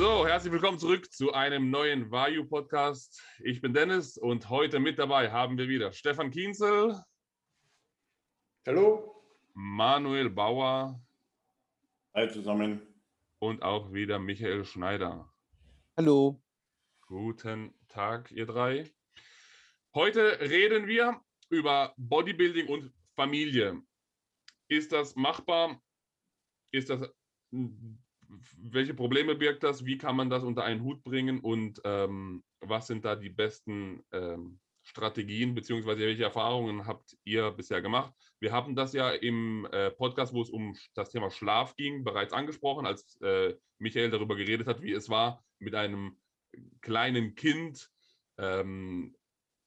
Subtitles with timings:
[0.00, 3.22] So, herzlich willkommen zurück zu einem neuen Vayu Podcast.
[3.40, 7.04] Ich bin Dennis und heute mit dabei haben wir wieder Stefan Kienzel.
[8.66, 9.22] Hallo.
[9.52, 10.98] Manuel Bauer.
[12.14, 12.80] Hi zusammen.
[13.40, 15.30] Und auch wieder Michael Schneider.
[15.98, 16.42] Hallo.
[17.06, 18.90] Guten Tag, ihr drei.
[19.94, 23.82] Heute reden wir über Bodybuilding und Familie.
[24.66, 25.78] Ist das machbar?
[26.70, 27.06] Ist das
[28.56, 29.84] welche Probleme birgt das?
[29.84, 31.40] Wie kann man das unter einen Hut bringen?
[31.40, 37.82] Und ähm, was sind da die besten ähm, Strategien, beziehungsweise welche Erfahrungen habt ihr bisher
[37.82, 38.12] gemacht?
[38.40, 42.32] Wir haben das ja im äh, Podcast, wo es um das Thema Schlaf ging, bereits
[42.32, 46.16] angesprochen, als äh, Michael darüber geredet hat, wie es war, mit einem
[46.80, 47.90] kleinen Kind
[48.38, 49.14] ähm,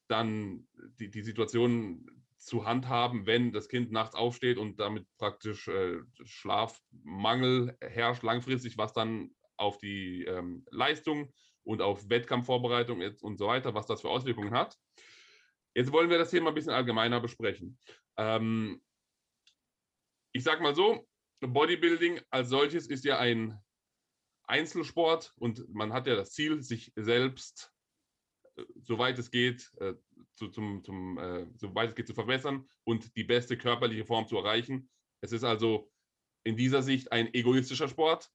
[0.07, 0.68] dann
[0.99, 2.09] die, die Situation
[2.46, 8.94] zu handhaben, wenn das Kind nachts aufsteht und damit praktisch äh, Schlafmangel herrscht langfristig, was
[8.94, 11.32] dann auf die ähm, Leistung
[11.63, 14.77] und auf Wettkampfvorbereitung und so weiter, was das für Auswirkungen hat.
[15.76, 17.80] Jetzt wollen wir das Thema ein bisschen allgemeiner besprechen.
[18.18, 18.82] Ähm,
[20.34, 21.07] ich sage mal so,
[21.41, 23.60] Bodybuilding als solches ist ja ein
[24.46, 27.73] Einzelsport und man hat ja das Ziel, sich selbst,
[28.82, 29.93] soweit es geht, äh,
[30.34, 34.37] zu, zum, zum, äh, soweit es geht, zu verbessern und die beste körperliche Form zu
[34.37, 34.90] erreichen.
[35.21, 35.91] Es ist also
[36.43, 38.29] in dieser Sicht ein egoistischer Sport.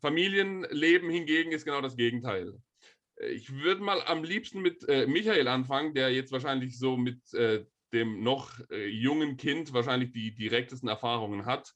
[0.00, 2.54] Familienleben hingegen ist genau das Gegenteil.
[3.32, 7.66] Ich würde mal am liebsten mit äh, Michael anfangen, der jetzt wahrscheinlich so mit äh,
[7.92, 11.74] dem noch äh, jungen Kind wahrscheinlich die direktesten Erfahrungen hat.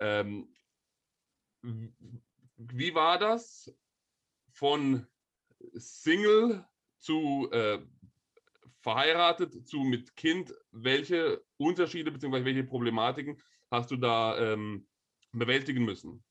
[0.00, 0.52] Ähm,
[1.62, 3.72] wie war das
[4.52, 5.06] von
[5.74, 6.64] Single
[6.98, 7.78] zu äh,
[8.80, 12.44] verheiratet zu mit Kind, welche Unterschiede bzw.
[12.44, 14.86] welche Problematiken hast du da ähm,
[15.32, 16.22] bewältigen müssen?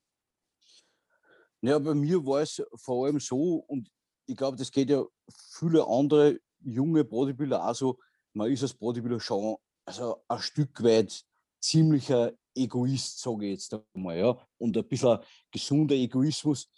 [1.62, 3.91] Ja, bei mir war es vor allem so, und
[4.25, 5.03] ich glaube, das geht ja
[5.51, 8.00] viele andere junge Bodybuilder auch so,
[8.34, 11.23] man ist als Bodybuilder schon also ein Stück weit
[11.59, 14.18] ziemlicher Egoist, sage ich jetzt einmal.
[14.18, 14.47] Ja?
[14.57, 15.19] Und ein bisschen
[15.51, 16.69] gesunder Egoismus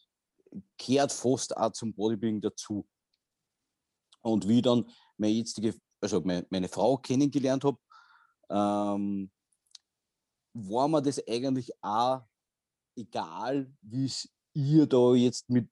[0.78, 2.88] kehrt fast auch zum Bodybuilding dazu.
[4.22, 7.78] Und wie dann meine jetzige, also meine, meine Frau kennengelernt habe,
[8.50, 9.32] ähm,
[10.54, 12.22] war mir das eigentlich auch
[12.96, 15.70] egal, wie es ihr da jetzt mit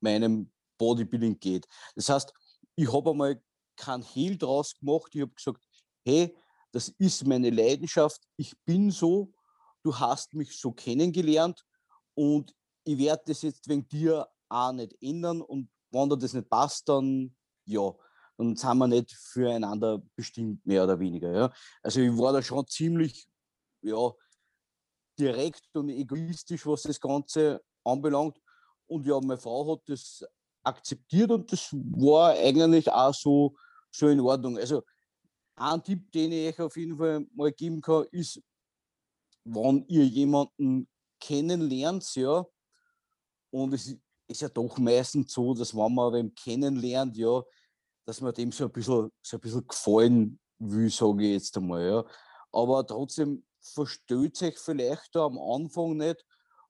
[0.00, 1.66] meinem Bodybuilding geht.
[1.94, 2.32] Das heißt,
[2.76, 3.42] ich habe einmal
[3.76, 5.14] kein Hehl draus gemacht.
[5.14, 5.64] Ich habe gesagt,
[6.04, 6.36] hey,
[6.72, 8.22] das ist meine Leidenschaft.
[8.36, 9.32] Ich bin so.
[9.82, 11.64] Du hast mich so kennengelernt
[12.14, 12.54] und
[12.92, 15.40] ich werde das jetzt wegen dir auch nicht ändern.
[15.42, 17.34] Und wenn dir das nicht passt, dann
[17.64, 17.94] ja,
[18.36, 21.32] dann sind wir nicht füreinander bestimmt, mehr oder weniger.
[21.32, 21.52] Ja.
[21.82, 23.28] Also ich war da schon ziemlich
[23.82, 24.12] ja,
[25.18, 28.40] direkt und egoistisch, was das Ganze anbelangt.
[28.86, 30.24] Und ja, meine Frau hat das
[30.62, 33.56] akzeptiert und das war eigentlich auch so,
[33.90, 34.58] so in Ordnung.
[34.58, 34.82] Also
[35.56, 38.42] ein Tipp, den ich euch auf jeden Fall mal geben kann, ist,
[39.44, 40.88] wenn ihr jemanden
[41.20, 42.44] kennenlernt, ja,
[43.50, 43.96] und es
[44.26, 47.42] ist ja doch meistens so, dass wenn man wem kennenlernt, ja,
[48.06, 51.86] dass man dem so ein bisschen, so ein bisschen gefallen will, sage ich jetzt einmal.
[51.86, 52.04] Ja.
[52.52, 56.24] Aber trotzdem versteht sich vielleicht da am Anfang nicht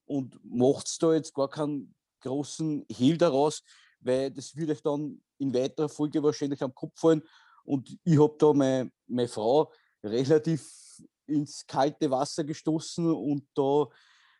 [0.05, 3.63] und macht da jetzt gar keinen großen Hehl daraus,
[3.99, 7.23] weil das wird euch dann in weiterer Folge wahrscheinlich am Kopf fallen.
[7.63, 9.71] Und ich habe da meine, meine Frau
[10.03, 13.87] relativ ins kalte Wasser gestoßen und da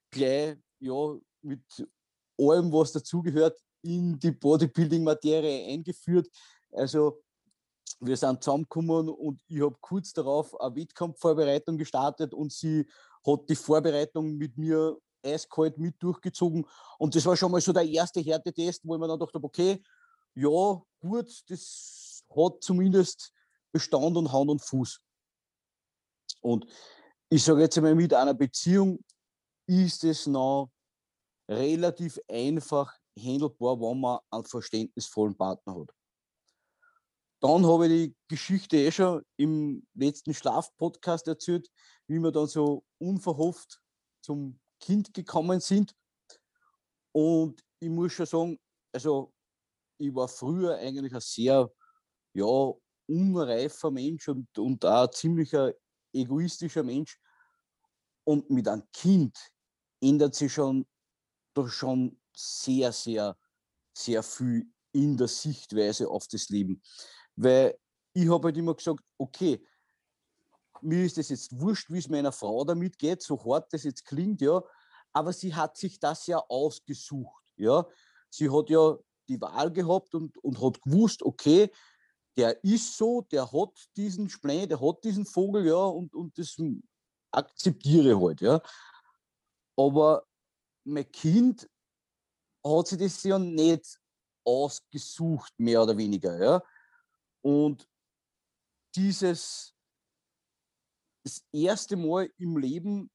[0.10, 1.64] gleich ja, mit
[2.42, 6.28] allem, was dazugehört, in die Bodybuilding-Materie eingeführt.
[6.72, 7.22] Also
[8.00, 12.88] wir sind zusammengekommen und ich habe kurz darauf eine Wettkampfvorbereitung gestartet und sie
[13.26, 16.66] hat die Vorbereitung mit mir eiskalt mit durchgezogen.
[16.98, 19.82] Und das war schon mal so der erste Härtetest, wo ich mir dann dachte, okay,
[20.34, 23.32] ja, gut, das hat zumindest
[23.72, 25.00] Bestand und Hand und Fuß.
[26.42, 26.66] Und
[27.30, 29.00] ich sage jetzt einmal, mit einer Beziehung
[29.68, 30.72] ist es noch
[31.50, 35.94] relativ einfach handelbar, wenn man einen verständnisvollen Partner hat.
[37.42, 41.70] Dann habe ich die Geschichte eh schon im letzten Schlafpodcast erzählt,
[42.08, 43.82] wie wir dann so unverhofft
[44.24, 45.96] zum Kind gekommen sind.
[47.14, 48.60] Und ich muss schon sagen,
[48.94, 49.34] also
[49.98, 51.72] ich war früher eigentlich ein sehr
[52.34, 52.74] ja,
[53.08, 55.74] unreifer Mensch und, und auch ein ziemlicher
[56.14, 57.20] egoistischer Mensch.
[58.24, 59.38] Und mit einem Kind
[60.00, 60.86] ändert sich schon,
[61.54, 63.38] doch schon sehr, sehr,
[63.94, 66.82] sehr viel in der Sichtweise auf das Leben.
[67.36, 67.78] Weil
[68.14, 69.66] ich habe halt immer gesagt, okay,
[70.82, 74.06] mir ist das jetzt wurscht, wie es meiner Frau damit geht, so hart das jetzt
[74.06, 74.62] klingt, ja,
[75.14, 77.44] aber sie hat sich das ja ausgesucht.
[77.58, 77.86] Ja?
[78.30, 78.98] Sie hat ja
[79.28, 81.72] die Wahl gehabt und, und hat gewusst, okay,
[82.38, 86.56] der ist so, der hat diesen Spleen, der hat diesen Vogel, ja, und, und das
[87.32, 88.62] akzeptiere halt, ja.
[89.76, 90.26] Aber
[90.84, 91.70] mein Kind
[92.66, 94.00] hat sich das ja nicht
[94.46, 96.64] ausgesucht, mehr oder weniger, ja.
[97.42, 97.88] Und
[98.96, 99.74] dieses
[101.24, 103.12] das erste Mal im Leben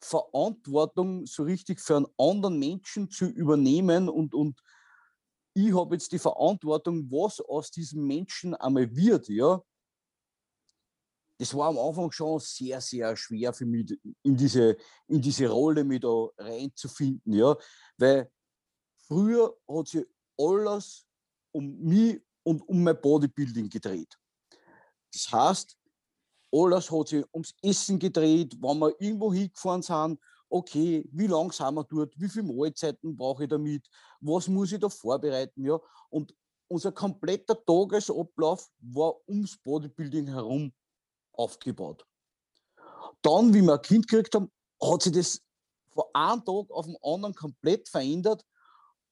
[0.00, 4.60] Verantwortung so richtig für einen anderen Menschen zu übernehmen und, und
[5.54, 9.62] ich habe jetzt die Verantwortung, was aus diesem Menschen einmal wird, ja.
[11.38, 14.76] Das war am Anfang schon sehr, sehr schwer für mich, in diese,
[15.08, 17.56] in diese Rolle mich da reinzufinden, ja.
[17.96, 18.30] Weil
[19.06, 20.06] früher hat sich
[20.38, 21.06] alles
[21.52, 24.16] um mich und um mein Bodybuilding gedreht.
[25.12, 25.76] Das heißt,
[26.52, 31.74] alles hat sich ums Essen gedreht, wenn wir irgendwo hingefahren sind, okay, wie lange sind
[31.74, 33.88] wir dort, wie viele Mahlzeiten brauche ich damit,
[34.20, 35.80] was muss ich da vorbereiten, ja.
[36.10, 36.34] Und
[36.68, 40.72] unser kompletter Tagesablauf war ums Bodybuilding herum
[41.32, 42.06] aufgebaut.
[43.22, 44.50] Dann, wie wir ein Kind gekriegt haben,
[44.82, 45.40] hat sich das
[45.90, 48.44] von einem Tag auf den anderen komplett verändert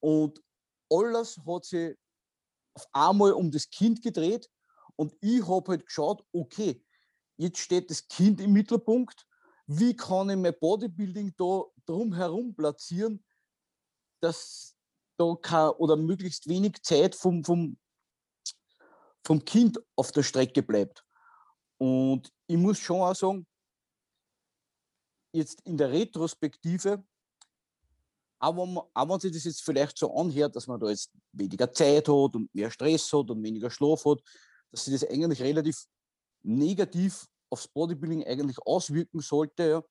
[0.00, 0.42] und
[0.90, 1.96] alles hat sich
[2.74, 4.48] auf einmal um das Kind gedreht
[4.96, 6.84] und ich habe halt geschaut, okay,
[7.36, 9.26] jetzt steht das Kind im Mittelpunkt
[9.72, 13.24] wie kann ich mein Bodybuilding da drumherum platzieren,
[14.20, 14.74] dass
[15.16, 17.78] da kein, oder möglichst wenig Zeit vom, vom,
[19.24, 21.04] vom Kind auf der Strecke bleibt.
[21.80, 23.46] Und ich muss schon auch sagen,
[25.32, 27.02] jetzt in der Retrospektive,
[28.38, 31.72] aber wenn, auch wenn sich das jetzt vielleicht so anhört, dass man da jetzt weniger
[31.72, 34.20] Zeit hat und mehr Stress hat und weniger Schlaf hat,
[34.70, 35.86] dass sich das eigentlich relativ
[36.42, 39.68] negativ aufs Bodybuilding eigentlich auswirken sollte.
[39.68, 39.82] Ja.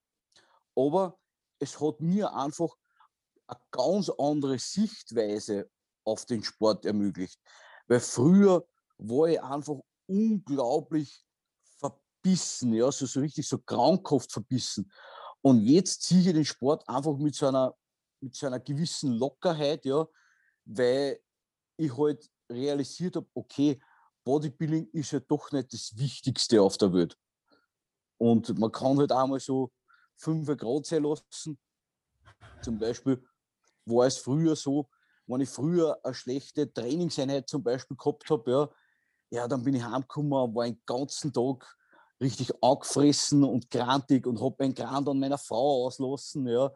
[0.75, 1.17] Aber
[1.59, 2.75] es hat mir einfach
[3.47, 5.69] eine ganz andere Sichtweise
[6.03, 7.39] auf den Sport ermöglicht.
[7.87, 11.23] Weil früher war ich einfach unglaublich
[12.21, 14.91] verbissen, ja, so, so richtig so krankhaft verbissen.
[15.41, 17.75] Und jetzt ziehe ich den Sport einfach mit so einer,
[18.21, 20.05] mit so einer gewissen Lockerheit, ja,
[20.65, 21.19] weil
[21.77, 23.81] ich halt realisiert habe, okay,
[24.25, 27.17] Bodybuilding ist ja doch nicht das Wichtigste auf der Welt.
[28.17, 29.71] Und man kann halt auch mal so
[30.17, 31.57] 5 Grad sein lassen.
[32.61, 33.23] Zum Beispiel
[33.85, 34.89] war es früher so,
[35.25, 38.69] wenn ich früher eine schlechte Trainingseinheit zum Beispiel gehabt habe, ja,
[39.31, 41.78] ja, dann bin ich heimgekommen und war den ganzen Tag
[42.21, 46.47] richtig angefressen und grantig und habe einen Grant an meiner Frau auslassen.
[46.47, 46.71] Ja.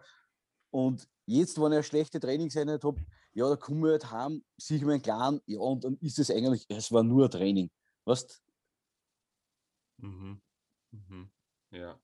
[0.71, 3.01] Und jetzt, wenn ich eine schlechte Trainingseinheit habe,
[3.33, 6.29] ja, da komme ich halt heim, sehe ich meinen Clan, ja, und dann ist es
[6.29, 7.69] eigentlich, es war nur ein Training.
[8.05, 8.43] Weißt
[9.97, 10.41] mhm.
[10.91, 11.31] Mhm.
[11.71, 11.99] Ja.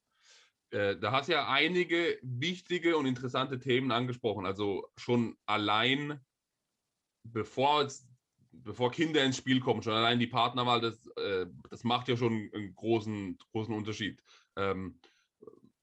[0.72, 4.46] Äh, da hast du ja einige wichtige und interessante Themen angesprochen.
[4.46, 6.20] Also schon allein,
[7.24, 7.88] bevor,
[8.51, 12.50] bevor Kinder ins Spiel kommen, schon allein die Partnerwahl, das, äh, das macht ja schon
[12.54, 14.22] einen großen, großen Unterschied.
[14.56, 15.00] Ähm,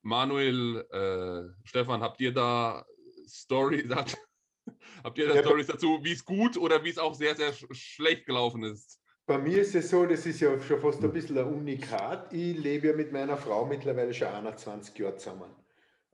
[0.03, 2.85] Manuel, äh, Stefan, habt ihr da
[3.27, 3.89] Story,
[5.05, 7.53] habt ihr da ja, Stories dazu, wie es gut oder wie es auch sehr, sehr
[7.53, 9.01] sch schlecht gelaufen ist?
[9.27, 12.33] Bei mir ist es so, das ist ja schon fast ein bisschen ein Unikat.
[12.33, 15.51] Ich lebe ja mit meiner Frau mittlerweile schon 21 Jahre zusammen.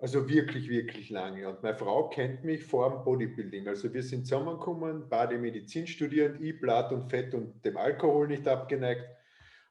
[0.03, 1.49] Also wirklich, wirklich lange.
[1.49, 3.69] Und meine Frau kennt mich vor dem Bodybuilding.
[3.69, 8.49] Also wir sind zusammengekommen, beide Medizin studierend, ich Blatt und Fett und dem Alkohol nicht
[8.49, 9.05] abgeneigt.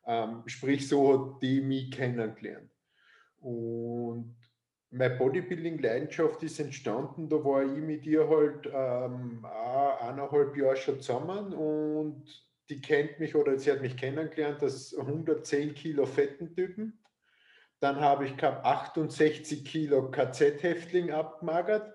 [0.07, 2.71] Ähm, sprich, so hat die mich kennengelernt.
[3.41, 4.37] Und
[4.89, 11.53] meine Bodybuilding-Leidenschaft ist entstanden, da war ich mit ihr halt ähm, eineinhalb Jahre schon zusammen
[11.53, 12.23] und
[12.69, 17.00] die kennt mich oder sie hat mich kennengelernt als 110 Kilo fetten Typen.
[17.81, 21.91] Dann habe ich gehabt 68 Kilo KZ-Häftling abgemagert.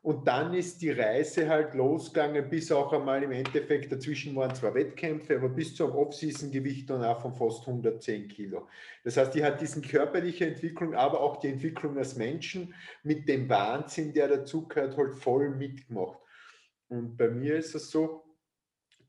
[0.00, 4.72] Und dann ist die Reise halt losgegangen, bis auch einmal im Endeffekt, dazwischen waren zwar
[4.72, 8.68] Wettkämpfe, aber bis zum Off-Season-Gewicht dann auch von fast 110 Kilo.
[9.02, 13.48] Das heißt, die hat diesen körperliche Entwicklung, aber auch die Entwicklung als Menschen mit dem
[13.48, 16.20] Wahnsinn, der dazugehört, halt voll mitgemacht.
[16.88, 18.24] Und bei mir ist es so,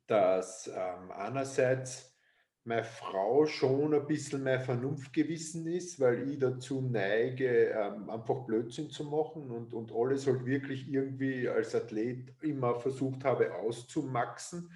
[0.08, 2.17] dass ähm, einerseits
[2.68, 8.90] meine Frau schon ein bisschen mehr Vernunftgewissen ist, weil ich dazu neige, ähm, einfach Blödsinn
[8.90, 14.70] zu machen und, und alles halt wirklich irgendwie als Athlet immer versucht habe auszumaxen.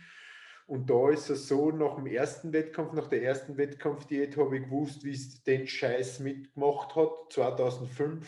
[0.67, 4.63] Und da ist es so, nach dem ersten Wettkampf, nach der ersten Wettkampfdiät habe ich
[4.63, 7.11] gewusst, wie es den Scheiß mitgemacht hat.
[7.29, 8.25] 2005,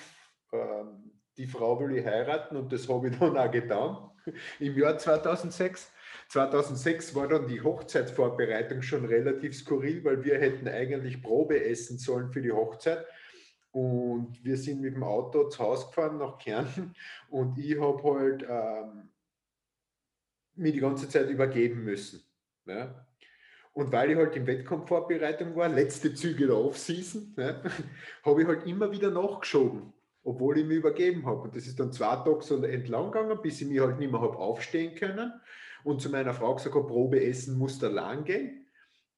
[0.52, 4.10] ähm, die Frau will ich heiraten und das habe ich dann auch getan.
[4.60, 5.90] Im Jahr 2006
[6.30, 12.32] 2006 war dann die Hochzeitsvorbereitung schon relativ skurril, weil wir hätten eigentlich Probe essen sollen
[12.32, 13.06] für die Hochzeit.
[13.72, 16.94] Und wir sind mit dem Auto zu Hause gefahren nach Kärnten
[17.30, 19.10] und ich habe halt ähm,
[20.56, 22.24] mich die ganze Zeit übergeben müssen.
[22.66, 23.06] Ja.
[23.74, 27.62] Und weil ich halt in Wettkampfvorbereitung war, letzte Züge der Offseason, ja,
[28.24, 29.92] habe ich halt immer wieder nachgeschoben,
[30.24, 31.42] obwohl ich mich übergeben habe.
[31.42, 34.22] Und das ist dann zwei Tage so entlang gegangen, bis ich mich halt nicht mehr
[34.22, 35.34] habe aufstehen können.
[35.84, 38.64] Und zu meiner Frau gesagt habe, Probe essen muss da lang gehen.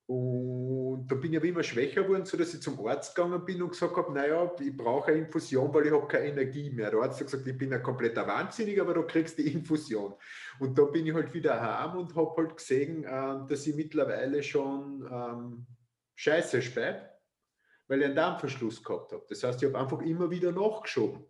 [0.08, 3.72] Und da bin ich aber immer schwächer geworden, sodass ich zum Arzt gegangen bin und
[3.72, 6.92] gesagt habe, naja, ich brauche eine Infusion, weil ich habe keine Energie mehr.
[6.92, 10.14] Der Arzt hat gesagt, ich bin ein kompletter Wahnsinniger, aber du kriegst die Infusion.
[10.60, 14.44] Und da bin ich halt wieder heim und habe halt gesehen, äh, dass ich mittlerweile
[14.44, 15.66] schon ähm,
[16.14, 17.02] scheiße spät,
[17.88, 19.26] weil ich einen Darmverschluss gehabt habe.
[19.28, 21.26] Das heißt, ich habe einfach immer wieder nachgeschoben.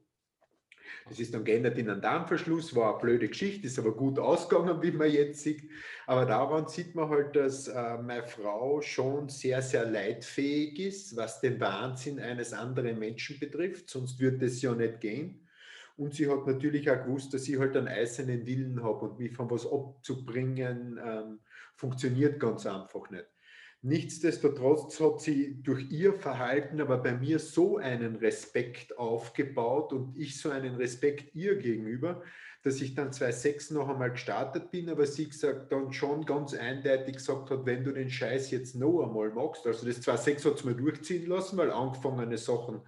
[1.07, 4.81] Das ist dann geändert in einen Darmverschluss, war eine blöde Geschichte, ist aber gut ausgegangen,
[4.81, 5.69] wie man jetzt sieht.
[6.07, 11.41] Aber daran sieht man halt, dass äh, meine Frau schon sehr, sehr leidfähig ist, was
[11.41, 15.47] den Wahnsinn eines anderen Menschen betrifft, sonst würde es ja nicht gehen.
[15.95, 19.33] Und sie hat natürlich auch gewusst, dass ich halt einen eisernen Willen habe und mich
[19.33, 21.39] von was abzubringen, ähm,
[21.75, 23.34] funktioniert ganz einfach nicht.
[23.85, 30.39] Nichtsdestotrotz hat sie durch ihr Verhalten aber bei mir so einen Respekt aufgebaut und ich
[30.39, 32.23] so einen Respekt ihr gegenüber,
[32.63, 37.17] dass ich dann 2006 noch einmal gestartet bin, aber sie gesagt dann schon ganz eindeutig
[37.17, 40.63] gesagt hat, wenn du den Scheiß jetzt noch einmal machst, also das 2006 hat es
[40.63, 42.81] mir durchziehen lassen, weil angefangene Sachen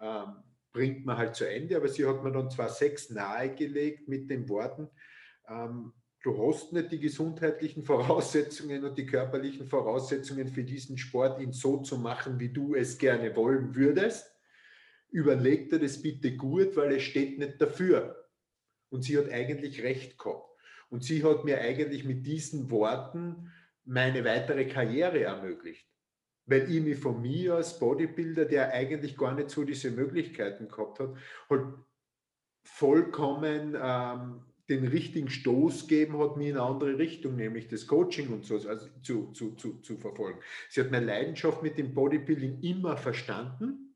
[0.00, 0.34] ähm,
[0.72, 4.88] bringt man halt zu Ende, aber sie hat mir dann 2006 nahegelegt mit den Worten,
[5.48, 5.92] ähm,
[6.22, 11.78] du hast nicht die gesundheitlichen Voraussetzungen und die körperlichen Voraussetzungen für diesen Sport, ihn so
[11.78, 14.30] zu machen, wie du es gerne wollen würdest.
[15.10, 18.28] Überleg dir das bitte gut, weil es steht nicht dafür.
[18.90, 20.46] Und sie hat eigentlich recht gehabt.
[20.88, 23.52] Und sie hat mir eigentlich mit diesen Worten
[23.84, 25.86] meine weitere Karriere ermöglicht.
[26.46, 30.98] Weil ich mich von mir als Bodybuilder, der eigentlich gar nicht so diese Möglichkeiten gehabt
[30.98, 31.14] hat,
[31.48, 31.66] halt
[32.64, 38.28] vollkommen ähm, den richtigen Stoß geben hat, mir in eine andere Richtung, nämlich das Coaching
[38.28, 40.38] und so also zu, zu, zu, zu verfolgen.
[40.68, 43.90] Sie hat meine Leidenschaft mit dem Bodybuilding immer verstanden.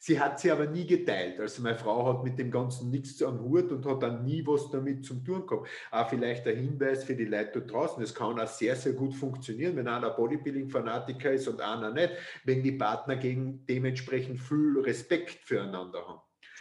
[0.00, 1.40] Sie hat sie aber nie geteilt.
[1.40, 4.70] Also meine Frau hat mit dem Ganzen nichts am Hut und hat dann nie was
[4.70, 5.66] damit zum tun gehabt.
[5.90, 8.02] Auch vielleicht ein Hinweis für die Leute dort draußen.
[8.02, 12.12] Es kann auch sehr, sehr gut funktionieren, wenn einer Bodybuilding-Fanatiker ist und einer nicht,
[12.44, 16.20] wenn die Partner gegen dementsprechend viel Respekt füreinander haben.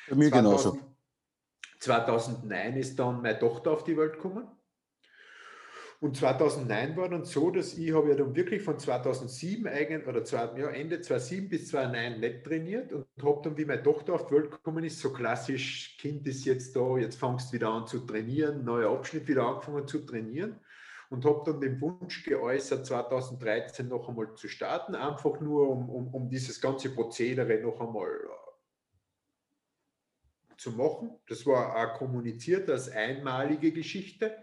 [0.09, 0.96] Bei mir 2000, genauso.
[1.79, 4.47] 2009 ist dann meine Tochter auf die Welt gekommen.
[5.99, 10.23] Und 2009 war dann so, dass ich habe ja dann wirklich von 2007 eigentlich, oder
[10.23, 14.27] zwei, ja, Ende 2007 bis 2009 nicht trainiert und habe dann, wie meine Tochter auf
[14.27, 17.87] die Welt gekommen ist, so klassisch, Kind ist jetzt da, jetzt fangst du wieder an
[17.87, 20.59] zu trainieren, neuer Abschnitt wieder angefangen zu trainieren
[21.09, 26.13] und habe dann den Wunsch geäußert, 2013 noch einmal zu starten, einfach nur um, um,
[26.13, 28.09] um dieses ganze Prozedere noch einmal
[30.57, 31.11] zu machen.
[31.27, 34.35] Das war auch kommuniziert als einmalige Geschichte.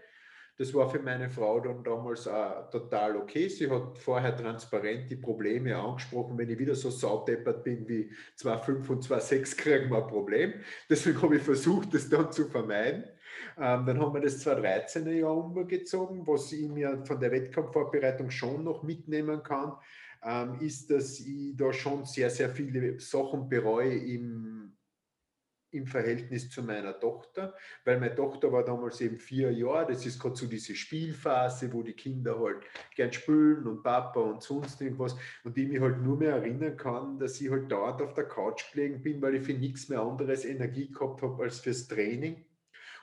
[0.57, 3.49] Das war für meine Frau dann damals auch total okay.
[3.49, 6.37] Sie hat vorher transparent die Probleme angesprochen.
[6.37, 10.53] Wenn ich wieder so saudeppert bin wie 2,5 und 2,6, kriegen wir ein Problem.
[10.89, 13.03] Deswegen habe ich versucht, das dann zu vermeiden.
[13.57, 18.63] Ähm, dann haben wir das 2013er Jahr umgezogen, was ich mir von der Wettkampfvorbereitung schon
[18.63, 19.73] noch mitnehmen kann,
[20.23, 24.54] ähm, ist, dass ich da schon sehr, sehr viele Sachen bereue im
[25.75, 27.53] im Verhältnis zu meiner Tochter,
[27.83, 31.83] weil meine Tochter war damals eben vier Jahre, das ist gerade so diese Spielphase, wo
[31.83, 32.63] die Kinder halt
[32.95, 35.15] gern spülen und Papa und sonst irgendwas.
[35.43, 38.71] Und ich mich halt nur mehr erinnern kann, dass ich halt dort auf der Couch
[38.71, 42.45] gelegen bin, weil ich für nichts mehr anderes Energie gehabt habe als fürs Training.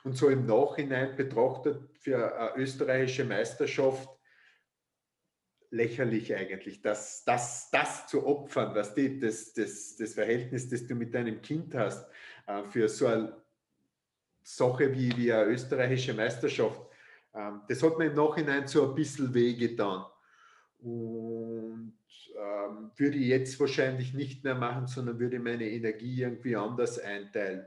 [0.03, 4.09] Und so im Nachhinein betrachtet für eine österreichische Meisterschaft
[5.73, 10.93] lächerlich eigentlich, das, das, das zu opfern, was die, das, das, das Verhältnis, das du
[10.93, 12.07] mit deinem Kind hast,
[12.69, 13.35] für so eine
[14.43, 16.81] Sache wie, wie eine österreichische Meisterschaft.
[17.33, 20.05] Ähm, das hat mir im Nachhinein so ein bisschen wehgetan.
[20.79, 21.93] Und
[22.37, 27.65] ähm, würde ich jetzt wahrscheinlich nicht mehr machen, sondern würde meine Energie irgendwie anders einteilen.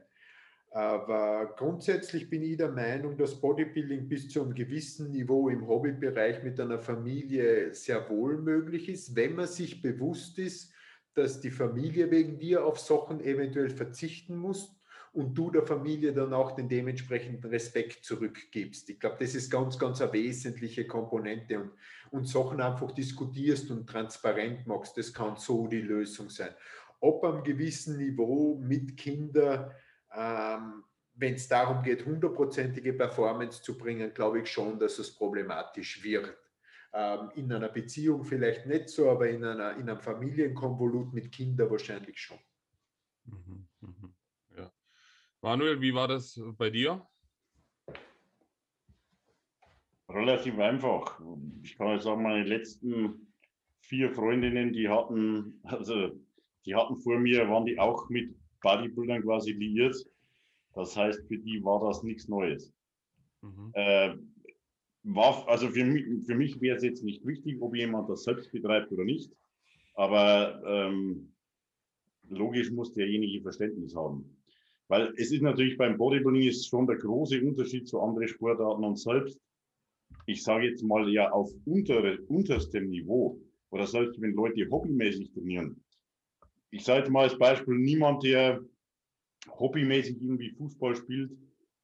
[0.70, 6.42] Aber grundsätzlich bin ich der Meinung, dass Bodybuilding bis zu einem gewissen Niveau im Hobbybereich
[6.42, 10.74] mit einer Familie sehr wohl möglich ist, wenn man sich bewusst ist,
[11.16, 14.76] dass die Familie wegen dir auf Sachen eventuell verzichten muss
[15.16, 18.90] und du der Familie dann auch den dementsprechenden Respekt zurückgibst.
[18.90, 21.72] Ich glaube, das ist ganz, ganz eine wesentliche Komponente und,
[22.10, 24.98] und Sachen einfach diskutierst und transparent machst.
[24.98, 26.50] Das kann so die Lösung sein.
[27.00, 29.72] Ob am gewissen Niveau mit Kindern,
[30.14, 36.04] ähm, wenn es darum geht, hundertprozentige Performance zu bringen, glaube ich schon, dass es problematisch
[36.04, 36.36] wird.
[36.98, 41.70] Ähm, in einer Beziehung vielleicht nicht so, aber in, einer, in einem Familienkonvolut mit Kindern
[41.70, 42.38] wahrscheinlich schon.
[43.24, 43.68] Mhm.
[45.42, 47.06] Manuel, wie war das bei dir?
[50.08, 51.20] Relativ einfach.
[51.62, 53.32] Ich kann jetzt sagen, meine letzten
[53.80, 56.18] vier Freundinnen, die hatten, also
[56.64, 59.94] die hatten vor mir, waren die auch mit Bodybuildern quasi liiert.
[60.72, 62.72] Das heißt, für die war das nichts Neues.
[63.42, 63.70] Mhm.
[63.74, 64.16] Äh,
[65.06, 68.50] war, also für mich, für mich wäre es jetzt nicht wichtig, ob jemand das selbst
[68.50, 69.32] betreibt oder nicht.
[69.94, 71.32] Aber ähm,
[72.28, 74.36] logisch muss derjenige Verständnis haben.
[74.88, 78.98] Weil es ist natürlich beim Bodybuilding ist schon der große Unterschied zu anderen Sportarten und
[78.98, 79.40] selbst,
[80.26, 85.82] ich sage jetzt mal ja auf untere, unterstem Niveau oder selbst wenn Leute hobbymäßig trainieren.
[86.70, 88.60] Ich sage jetzt mal als Beispiel, niemand, der
[89.48, 91.30] hobbymäßig irgendwie Fußball spielt,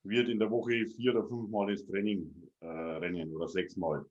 [0.05, 4.05] wird in der Woche vier oder fünfmal ins Training äh, rennen oder sechsmal.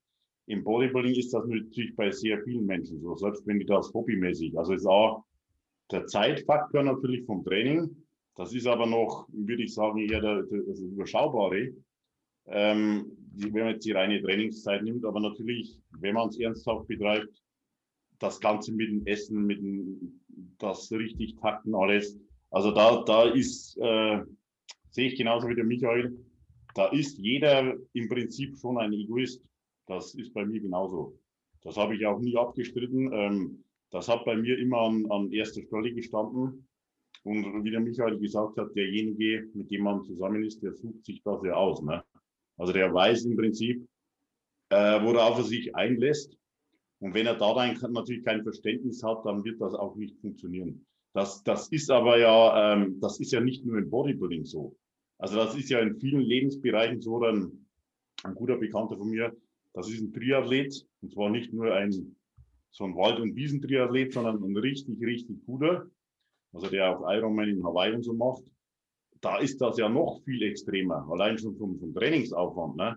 [0.48, 4.58] Im Bodybuilding ist das natürlich bei sehr vielen Menschen so, selbst wenn die das hobbymäßig.
[4.58, 5.24] Also ist auch
[5.92, 7.90] der Zeitfaktor natürlich vom Training.
[8.36, 11.74] Das ist aber noch, würde ich sagen, eher der, der, das Überschaubare.
[12.48, 13.06] Ähm,
[13.36, 17.42] wenn man jetzt die reine Trainingszeit nimmt, aber natürlich, wenn man es ernsthaft betreibt,
[18.20, 20.22] das Ganze mit dem Essen, mit dem,
[20.58, 22.18] das richtig takten, alles.
[22.50, 24.22] Also da, da ist, äh,
[24.90, 26.18] sehe ich genauso wie der Michael,
[26.76, 29.44] da ist jeder im Prinzip schon ein Egoist.
[29.88, 31.20] Das ist bei mir genauso.
[31.62, 33.12] Das habe ich auch nie abgestritten.
[33.14, 36.68] Ähm, das hat bei mir immer an, an erster Stelle gestanden.
[37.24, 41.22] Und wie der Michael gesagt hat, derjenige, mit dem man zusammen ist, der sucht sich
[41.24, 41.82] das ja aus.
[41.84, 42.04] Ne?
[42.58, 43.86] Also der weiß im Prinzip,
[44.70, 46.38] äh, worauf er sich einlässt.
[47.00, 50.86] Und wenn er da dann natürlich kein Verständnis hat, dann wird das auch nicht funktionieren.
[51.14, 54.76] Das, das ist aber ja, ähm, das ist ja nicht nur im Bodybuilding so.
[55.22, 57.24] Also das ist ja in vielen Lebensbereichen so.
[57.24, 57.68] Ein,
[58.24, 59.32] ein guter Bekannter von mir,
[59.74, 60.86] das ist ein Triathlet.
[61.02, 62.16] Und zwar nicht nur ein
[62.72, 65.86] so ein Wald- und Wiesentriathlet, sondern ein richtig, richtig guter.
[66.54, 68.44] Also der auch Ironman in Hawaii und so macht.
[69.20, 72.76] Da ist das ja noch viel extremer, allein schon vom, vom Trainingsaufwand.
[72.78, 72.96] Ne?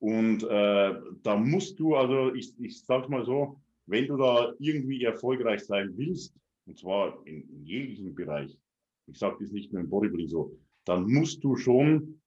[0.00, 5.04] Und äh, da musst du, also ich, ich sage mal so, wenn du da irgendwie
[5.04, 6.34] erfolgreich sein willst,
[6.66, 8.58] und zwar in, in jeglichen Bereich,
[9.06, 12.20] ich sage das nicht nur im Bodybuilding so, dann musst du schon,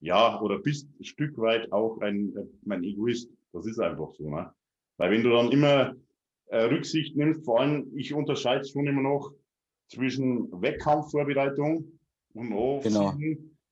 [0.00, 2.34] ja, oder bist ein Stück weit auch ein,
[2.68, 3.30] ein Egoist.
[3.52, 4.30] Das ist einfach so.
[4.30, 4.52] Ne?
[4.98, 5.94] Weil wenn du dann immer
[6.46, 9.32] äh, Rücksicht nimmst, vor allem, ich unterscheide schon immer noch
[9.88, 11.98] zwischen Wettkampfvorbereitung
[12.34, 13.14] und off genau.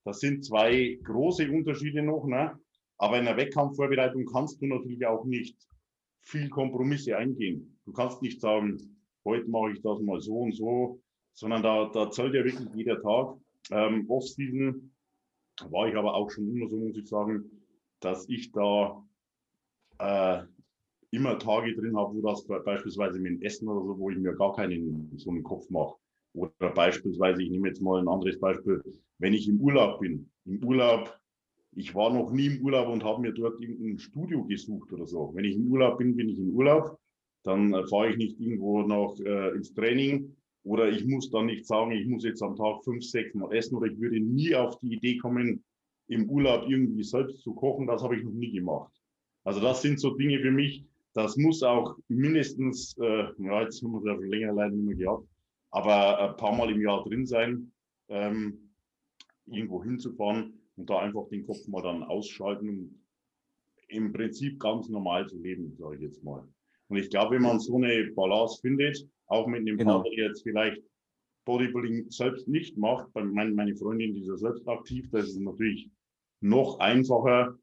[0.05, 2.26] Das sind zwei große Unterschiede noch.
[2.26, 2.59] Ne?
[2.96, 5.57] Aber in der Wettkampfvorbereitung kannst du natürlich auch nicht
[6.22, 7.79] viel Kompromisse eingehen.
[7.85, 8.79] Du kannst nicht sagen,
[9.24, 11.00] heute mache ich das mal so und so,
[11.33, 13.37] sondern da, da zählt ja wirklich jeder Tag.
[13.70, 14.92] Ähm, Off-Season
[15.70, 17.50] war ich aber auch schon immer so, muss ich sagen,
[18.00, 19.02] dass ich da
[19.98, 20.42] äh,
[21.11, 24.35] immer Tage drin habe, wo das beispielsweise mit dem Essen oder so, wo ich mir
[24.35, 25.96] gar keinen so einen Kopf mache.
[26.35, 28.83] Oder beispielsweise, ich nehme jetzt mal ein anderes Beispiel,
[29.18, 30.31] wenn ich im Urlaub bin.
[30.44, 31.18] Im Urlaub,
[31.72, 35.33] ich war noch nie im Urlaub und habe mir dort irgendein Studio gesucht oder so.
[35.35, 36.98] Wenn ich im Urlaub bin, bin ich im Urlaub.
[37.42, 41.64] Dann äh, fahre ich nicht irgendwo noch äh, ins Training oder ich muss dann nicht
[41.64, 44.79] sagen, ich muss jetzt am Tag fünf, sechs Mal essen oder ich würde nie auf
[44.81, 45.64] die Idee kommen,
[46.09, 47.87] im Urlaub irgendwie selbst zu kochen.
[47.87, 48.92] Das habe ich noch nie gemacht.
[49.44, 53.92] Also das sind so Dinge für mich, das muss auch mindestens, äh, ja, jetzt haben
[53.92, 55.29] wir es ja länger leider nicht mehr gehabt,
[55.70, 57.72] aber ein paar Mal im Jahr drin sein,
[58.09, 58.72] ähm,
[59.46, 63.00] irgendwo hinzufahren und da einfach den Kopf mal dann ausschalten und
[63.88, 66.46] im Prinzip ganz normal zu leben, sage ich jetzt mal.
[66.88, 69.94] Und ich glaube, wenn man so eine Balance findet, auch mit einem genau.
[69.94, 70.83] Partner, der jetzt vielleicht
[71.44, 75.90] Bodybuilding selbst nicht macht, meine, meine Freundin, die ist ja selbst aktiv, das ist natürlich
[76.40, 77.57] noch einfacher,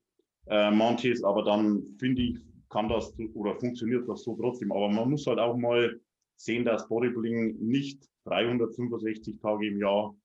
[0.47, 2.37] äh, manches, aber dann finde ich,
[2.69, 4.71] kann das oder funktioniert das so trotzdem.
[4.71, 5.99] Aber man muss halt auch mal
[6.37, 10.15] sehen, dass Bodybuilding nicht 365 Tage im Jahr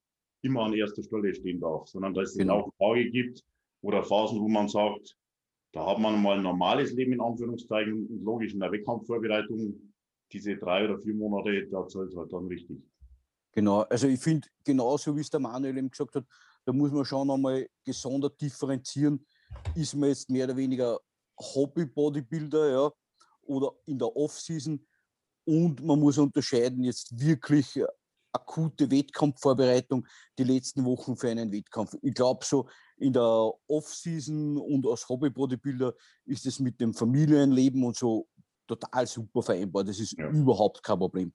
[0.42, 2.60] immer an erster Stelle stehen darf, sondern dass es genau.
[2.60, 3.44] auch Tage gibt
[3.82, 5.16] oder Phasen, wo man sagt,
[5.72, 9.74] da hat man mal ein normales Leben in Anführungszeichen und logisch in der Wettkampfvorbereitung
[10.32, 12.78] diese drei oder vier Monate, da zählt es halt dann richtig.
[13.52, 16.24] Genau, also ich finde, genauso wie es der Manuel eben gesagt hat,
[16.64, 19.24] da muss man schon einmal gesondert differenzieren,
[19.74, 20.98] ist man jetzt mehr oder weniger
[21.40, 22.92] Hobby-Bodybuilder, ja,
[23.42, 24.84] oder in der Off-Season.
[25.44, 27.86] Und man muss unterscheiden, jetzt wirklich äh,
[28.32, 30.06] akute Wettkampfvorbereitung
[30.38, 31.94] die letzten Wochen für einen Wettkampf.
[32.02, 35.94] Ich glaube, so in der Off-Season und als Hobby-Bodybuilder
[36.26, 38.28] ist es mit dem Familienleben und so
[38.66, 39.84] total super vereinbar.
[39.84, 40.28] Das ist ja.
[40.30, 41.32] überhaupt kein Problem.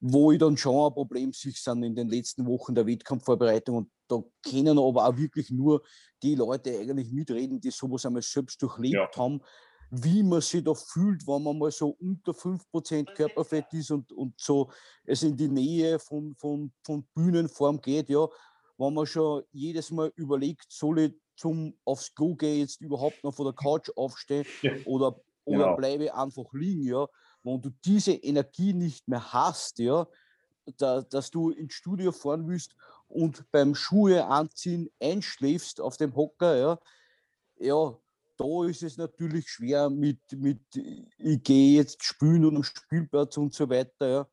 [0.00, 3.90] Wo ich dann schon ein Problem sehe, sind in den letzten Wochen der Wettkampfvorbereitung und
[4.08, 5.82] da können aber auch wirklich nur
[6.22, 9.10] die Leute eigentlich mitreden, die sowas einmal selbst durchlebt ja.
[9.16, 9.40] haben,
[9.94, 14.40] wie man sich da fühlt, wenn man mal so unter 5% Körperfett ist und, und
[14.40, 14.70] so
[15.04, 18.26] es in die Nähe von, von, von Bühnenform geht, ja,
[18.78, 23.34] wenn man schon jedes Mal überlegt, soll ich zum aufs Go gehen, jetzt überhaupt noch
[23.34, 25.76] von der Couch aufstehen Ja, oder, oder genau.
[25.76, 27.06] bleibe einfach liegen, ja.
[27.42, 30.06] Wenn du diese Energie nicht mehr hast, ja,
[30.78, 32.76] da, dass du ins Studio fahren willst
[33.08, 36.78] und beim Schuhe anziehen einschläfst auf dem Hocker, ja,
[37.58, 37.98] ja,
[38.42, 43.54] da ist es natürlich schwer mit, mit ich gehe jetzt spielen und am Spielplatz und
[43.54, 44.28] so weiter, ja.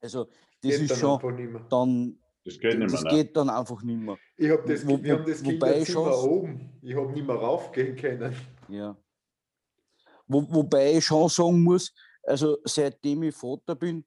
[0.00, 0.32] Also das
[0.72, 1.66] Geht ist dann schon einfach nicht mehr.
[1.70, 3.12] dann, Das geht nicht das mehr.
[3.12, 3.24] Ne?
[3.24, 4.18] geht dann einfach nicht mehr.
[4.36, 6.78] Ich hab das, Wo- wir haben das wobei schon- oben.
[6.82, 8.34] Ich habe nicht mehr raufgehen können.
[8.68, 8.96] Ja.
[10.26, 11.92] Wo, wobei ich schon sagen muss,
[12.22, 14.04] also seitdem ich Vater bin,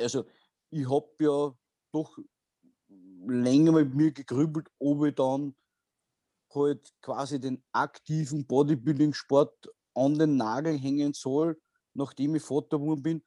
[0.00, 0.24] also
[0.70, 1.52] ich habe ja
[1.92, 2.18] doch
[3.26, 5.54] länger mit mir gegrübelt, ob ich dann
[6.56, 11.60] halt quasi den aktiven Bodybuilding-Sport an den Nagel hängen soll,
[11.94, 13.24] nachdem ich Vater geworden bin.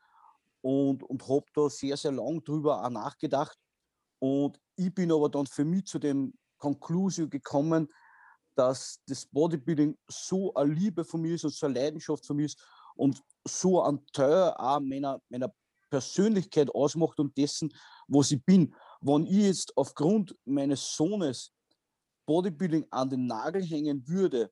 [0.62, 3.58] Und, und habe da sehr, sehr lang drüber auch nachgedacht.
[4.20, 7.88] Und ich bin aber dann für mich zu dem Konklusion gekommen,
[8.56, 12.48] dass das Bodybuilding so eine Liebe von mir ist und so eine Leidenschaft von mir
[12.48, 12.62] ist
[12.96, 15.54] und so ein Teil auch meiner, meiner
[15.90, 17.74] Persönlichkeit ausmacht und dessen,
[18.08, 18.76] was ich bin.
[19.00, 21.54] Wenn ich jetzt aufgrund meines Sohnes
[22.30, 24.52] Bodybuilding an den Nagel hängen würde,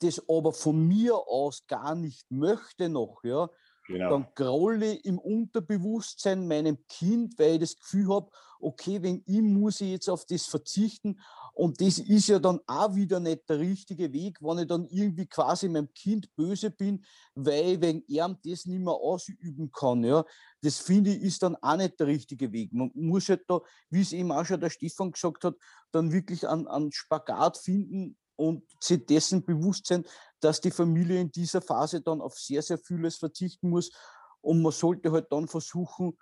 [0.00, 3.48] das aber von mir aus gar nicht möchte noch, ja,
[3.86, 4.10] Genau.
[4.10, 9.52] dann graule ich im Unterbewusstsein meinem Kind, weil ich das Gefühl habe, okay, wegen ihm
[9.54, 11.20] muss ich jetzt auf das verzichten.
[11.52, 15.26] Und das ist ja dann auch wieder nicht der richtige Weg, wenn ich dann irgendwie
[15.26, 20.04] quasi meinem Kind böse bin, weil ich wegen ihm das nicht mehr ausüben kann.
[20.04, 20.24] Ja.
[20.60, 22.72] Das finde ich ist dann auch nicht der richtige Weg.
[22.72, 25.56] Man muss halt da, wie es eben auch schon der Stefan gesagt hat,
[25.90, 30.04] dann wirklich einen, einen Spagat finden und sich dessen bewusst sein,
[30.40, 33.92] dass die Familie in dieser Phase dann auf sehr, sehr vieles verzichten muss.
[34.40, 36.18] Und man sollte halt dann versuchen,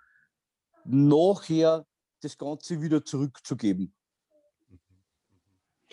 [0.85, 1.85] nachher
[2.21, 3.95] das Ganze wieder zurückzugeben.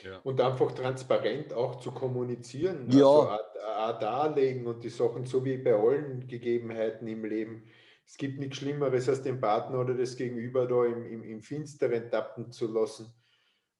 [0.03, 0.19] Ja.
[0.19, 2.91] Und einfach transparent auch zu kommunizieren.
[2.91, 3.07] Ja.
[3.07, 7.65] Also auch, auch darlegen und die Sachen so wie bei allen Gegebenheiten im Leben.
[8.07, 12.11] Es gibt nichts Schlimmeres, als den Partner oder das Gegenüber da im, im, im Finsteren
[12.11, 13.13] tappen zu lassen.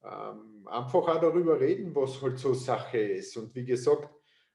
[0.05, 3.37] Ähm, einfach auch darüber reden, was halt so Sache ist.
[3.37, 4.09] Und wie gesagt,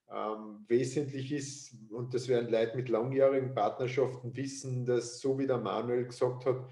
[0.09, 5.57] ähm, wesentlich ist, und das werden Leute mit langjährigen Partnerschaften wissen, dass, so wie der
[5.57, 6.65] Manuel gesagt hat,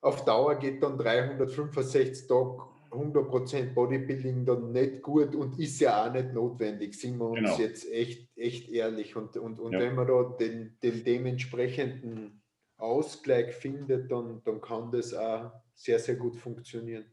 [0.00, 6.12] auf Dauer geht dann 365 Tage 100% Bodybuilding dann nicht gut und ist ja auch
[6.12, 7.58] nicht notwendig, sind wir uns Genau.
[7.58, 9.14] jetzt echt, echt ehrlich.
[9.14, 9.78] Und, und, und Ja.
[9.80, 12.42] wenn man da den, den dementsprechenden
[12.78, 17.04] Ausgleich findet, dann, dann kann das auch sehr, sehr gut funktionieren.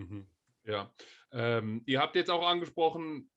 [0.00, 0.26] Mhm.
[0.64, 0.92] Ja.
[1.32, 3.30] Ähm, ihr habt jetzt auch angesprochen,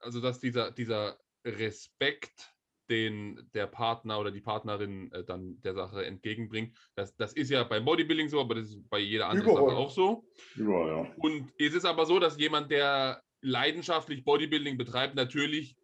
[0.00, 2.54] also dass dieser, dieser Respekt,
[2.90, 7.64] den der Partner oder die Partnerin äh, dann der Sache entgegenbringt, das, das ist ja
[7.64, 9.70] beim Bodybuilding so, aber das ist bei jeder anderen Überall.
[9.70, 10.24] Sache auch so.
[10.56, 11.14] Überall, ja.
[11.18, 15.76] Und es ist aber so, dass jemand, der leidenschaftlich Bodybuilding betreibt, natürlich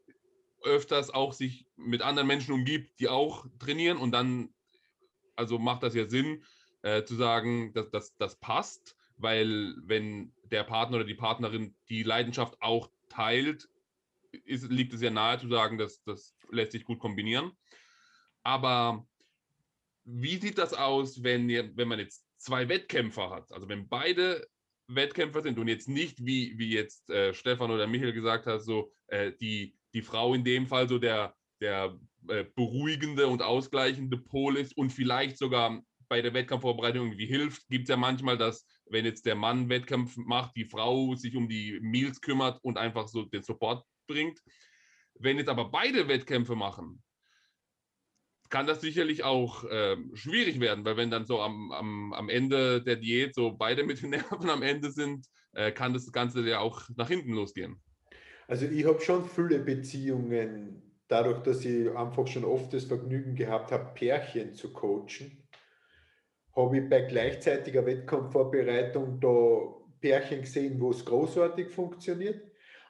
[0.63, 4.55] öfters auch sich mit anderen Menschen umgibt, die auch trainieren und dann,
[5.37, 6.43] also macht das ja Sinn,
[6.83, 12.03] äh, zu sagen, dass das, das passt, weil wenn der Partner oder die Partnerin die
[12.03, 13.69] Leidenschaft auch teilt,
[14.45, 17.53] ist, liegt es ja nahe zu sagen, dass das lässt sich gut kombinieren.
[18.43, 19.07] Aber
[20.05, 23.51] wie sieht das aus, wenn, wenn man jetzt zwei Wettkämpfer hat?
[23.53, 24.47] Also wenn beide
[24.87, 28.93] Wettkämpfer sind und jetzt nicht, wie, wie jetzt äh, Stefan oder Michael gesagt hat, so
[29.07, 31.99] äh, die, die Frau in dem Fall so der, der
[32.29, 37.69] äh, beruhigende und ausgleichende Pol ist und vielleicht sogar bei der Wettkampfvorbereitung irgendwie hilft.
[37.69, 41.49] Gibt es ja manchmal, dass wenn jetzt der Mann Wettkampf macht, die Frau sich um
[41.49, 44.41] die Meals kümmert und einfach so den Support bringt.
[45.15, 47.03] Wenn jetzt aber beide Wettkämpfe machen,
[48.51, 52.83] kann das sicherlich auch ähm, schwierig werden, weil wenn dann so am, am, am Ende
[52.83, 56.61] der Diät so beide mit den Nerven am Ende sind, äh, kann das Ganze ja
[56.61, 57.83] auch nach hinten losgehen.
[58.47, 63.73] Also ich habe schon viele Beziehungen, dadurch, dass ich einfach schon oft das Vergnügen gehabt
[63.73, 65.44] habe, Pärchen zu coachen,
[66.57, 72.43] habe ich bei gleichzeitiger Wettkampfvorbereitung da Pärchen gesehen, wo es großartig funktioniert,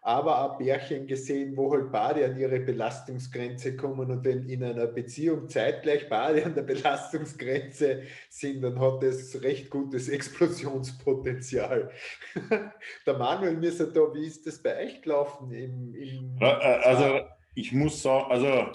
[0.03, 4.87] aber auch Pärchen gesehen, wo halt beide an ihre Belastungsgrenze kommen und wenn in einer
[4.87, 11.91] Beziehung zeitgleich beide an der Belastungsgrenze sind, dann hat das recht gutes Explosionspotenzial.
[13.07, 15.51] der Manuel müsste da, wie ist das bei euch gelaufen?
[15.53, 17.21] Im, im äh, Also
[17.55, 18.73] ich muss sagen, also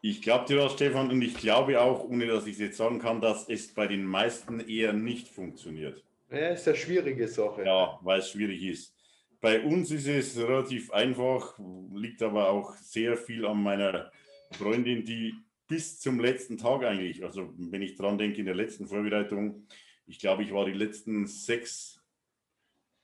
[0.00, 2.98] ich glaube dir das, Stefan, und ich glaube auch, ohne dass ich es jetzt sagen
[2.98, 6.04] kann, dass es bei den meisten eher nicht funktioniert.
[6.30, 7.64] ja, ist eine schwierige Sache.
[7.64, 8.94] Ja, weil es schwierig ist.
[9.40, 11.58] Bei uns ist es relativ einfach,
[11.94, 14.10] liegt aber auch sehr viel an meiner
[14.52, 15.34] Freundin, die
[15.68, 17.24] bis zum letzten Tag eigentlich.
[17.24, 19.66] Also wenn ich dran denke, in der letzten Vorbereitung,
[20.06, 21.97] ich glaube, ich war die letzten sechs,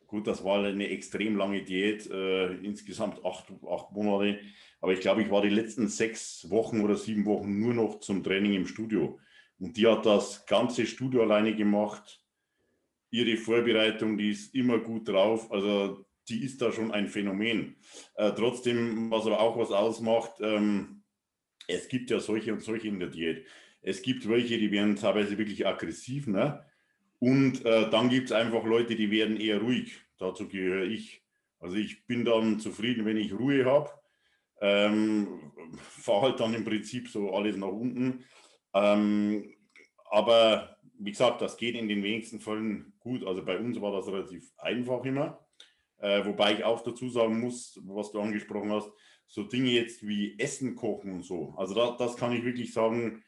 [0.07, 4.41] gut, das war eine extrem lange Diät, äh, insgesamt acht, acht Monate,
[4.81, 8.23] aber ich glaube, ich war die letzten sechs Wochen oder sieben Wochen nur noch zum
[8.23, 9.19] Training im Studio.
[9.59, 12.23] Und die hat das ganze Studio alleine gemacht.
[13.11, 15.51] Ihre Vorbereitung, die ist immer gut drauf.
[15.51, 17.77] Also die ist da schon ein Phänomen.
[18.15, 21.03] Äh, trotzdem, was aber auch was ausmacht, ähm,
[21.67, 23.47] es gibt ja solche und solche in der Diät.
[23.81, 26.27] Es gibt welche, die werden teilweise wirklich aggressiv.
[26.27, 26.65] Ne?
[27.19, 30.01] Und äh, dann gibt es einfach Leute, die werden eher ruhig.
[30.19, 31.23] Dazu gehöre ich.
[31.59, 33.91] Also ich bin dann zufrieden, wenn ich Ruhe habe.
[34.61, 38.25] Ähm, fahre halt dann im Prinzip so alles nach unten.
[38.75, 39.55] Ähm,
[40.11, 43.25] aber wie gesagt, das geht in den wenigsten Fällen gut.
[43.25, 45.45] Also bei uns war das relativ einfach immer.
[45.99, 48.91] Äh, wobei ich auch dazu sagen muss, was du angesprochen hast,
[49.27, 51.55] so Dinge jetzt wie Essen kochen und so.
[51.57, 53.25] Also da, das kann ich wirklich sagen,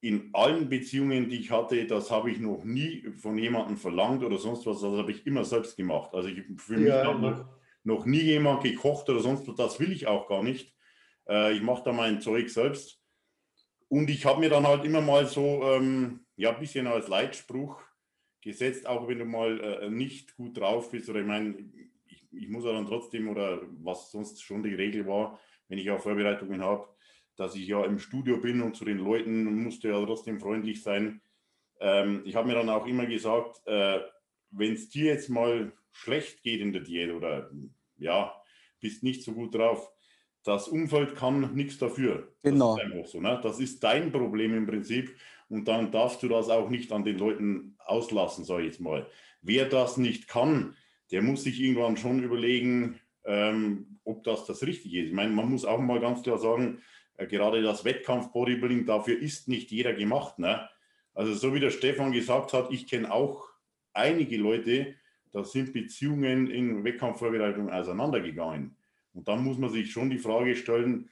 [0.00, 4.38] in allen Beziehungen, die ich hatte, das habe ich noch nie von jemandem verlangt oder
[4.38, 4.80] sonst was.
[4.80, 6.14] Das habe ich immer selbst gemacht.
[6.14, 7.44] Also ich, für mich hat noch,
[7.82, 9.56] noch nie jemand gekocht oder sonst was.
[9.56, 10.74] Das will ich auch gar nicht.
[11.28, 13.00] Äh, ich mache da mein Zeug selbst.
[13.88, 17.80] Und ich habe mir dann halt immer mal so ähm, ja, ein bisschen als Leitspruch
[18.42, 21.08] gesetzt, auch wenn du mal äh, nicht gut drauf bist.
[21.08, 21.54] Oder ich meine,
[22.06, 25.90] ich, ich muss ja dann trotzdem, oder was sonst schon die Regel war, wenn ich
[25.90, 26.86] auch Vorbereitungen habe,
[27.36, 31.20] dass ich ja im Studio bin und zu den Leuten musste ja trotzdem freundlich sein.
[31.80, 34.00] Ähm, ich habe mir dann auch immer gesagt, äh,
[34.50, 37.50] wenn es dir jetzt mal schlecht geht in der Diät oder
[37.98, 38.34] ja,
[38.80, 39.90] bist nicht so gut drauf,
[40.42, 42.32] das Umfeld kann nichts dafür.
[42.42, 42.76] Genau.
[42.76, 43.20] Das ist so.
[43.20, 43.40] Ne?
[43.42, 45.16] Das ist dein Problem im Prinzip.
[45.48, 49.06] Und dann darfst du das auch nicht an den Leuten auslassen, sage ich jetzt mal.
[49.42, 50.76] Wer das nicht kann,
[51.10, 55.08] der muss sich irgendwann schon überlegen, ähm, ob das das Richtige ist.
[55.08, 56.82] Ich meine, man muss auch mal ganz klar sagen,
[57.24, 60.38] gerade das Wettkampf-Bodybuilding, dafür ist nicht jeder gemacht.
[60.38, 60.68] Ne?
[61.14, 63.48] Also so wie der Stefan gesagt hat, ich kenne auch
[63.92, 64.94] einige Leute,
[65.32, 68.76] da sind Beziehungen in Wettkampfvorbereitung auseinandergegangen.
[69.14, 71.08] Und dann muss man sich schon die Frage stellen,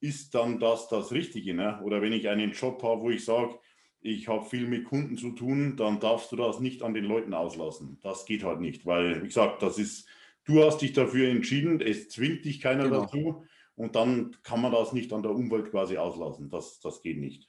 [0.00, 1.54] ist dann das das Richtige?
[1.54, 1.80] Ne?
[1.82, 3.58] Oder wenn ich einen Job habe, wo ich sage,
[4.00, 7.34] ich habe viel mit Kunden zu tun, dann darfst du das nicht an den Leuten
[7.34, 7.98] auslassen.
[8.02, 10.08] Das geht halt nicht, weil, wie gesagt, das ist,
[10.44, 13.00] du hast dich dafür entschieden, es zwingt dich keiner genau.
[13.02, 13.44] dazu
[13.78, 16.50] und dann kann man das nicht an der Umwelt quasi auslassen.
[16.50, 17.48] Das, das geht nicht.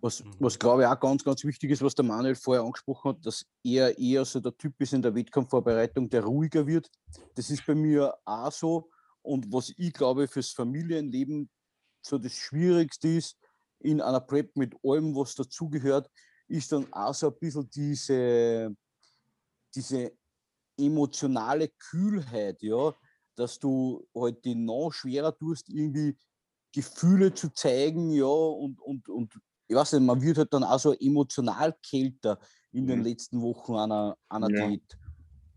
[0.00, 0.34] Was, mhm.
[0.40, 3.46] was glaube ich auch ganz, ganz wichtig ist, was der Manuel vorher angesprochen hat, dass
[3.62, 6.90] er eher so der Typ ist in der Wettkampfvorbereitung, der ruhiger wird.
[7.36, 8.90] Das ist bei mir auch so.
[9.22, 11.48] Und was ich glaube, fürs Familienleben
[12.02, 13.36] so das Schwierigste ist,
[13.78, 16.10] in einer Prep mit allem, was dazugehört,
[16.48, 18.74] ist dann auch so ein bisschen diese,
[19.72, 20.12] diese
[20.76, 22.92] emotionale Kühlheit, ja,
[23.40, 26.16] dass du halt die noch schwerer tust, irgendwie
[26.72, 30.78] Gefühle zu zeigen, ja, und, und, und ich weiß nicht, man wird halt dann auch
[30.78, 32.38] so emotional kälter
[32.72, 33.06] in den mhm.
[33.06, 34.68] letzten Wochen einer, einer ja.
[34.68, 34.98] Diät.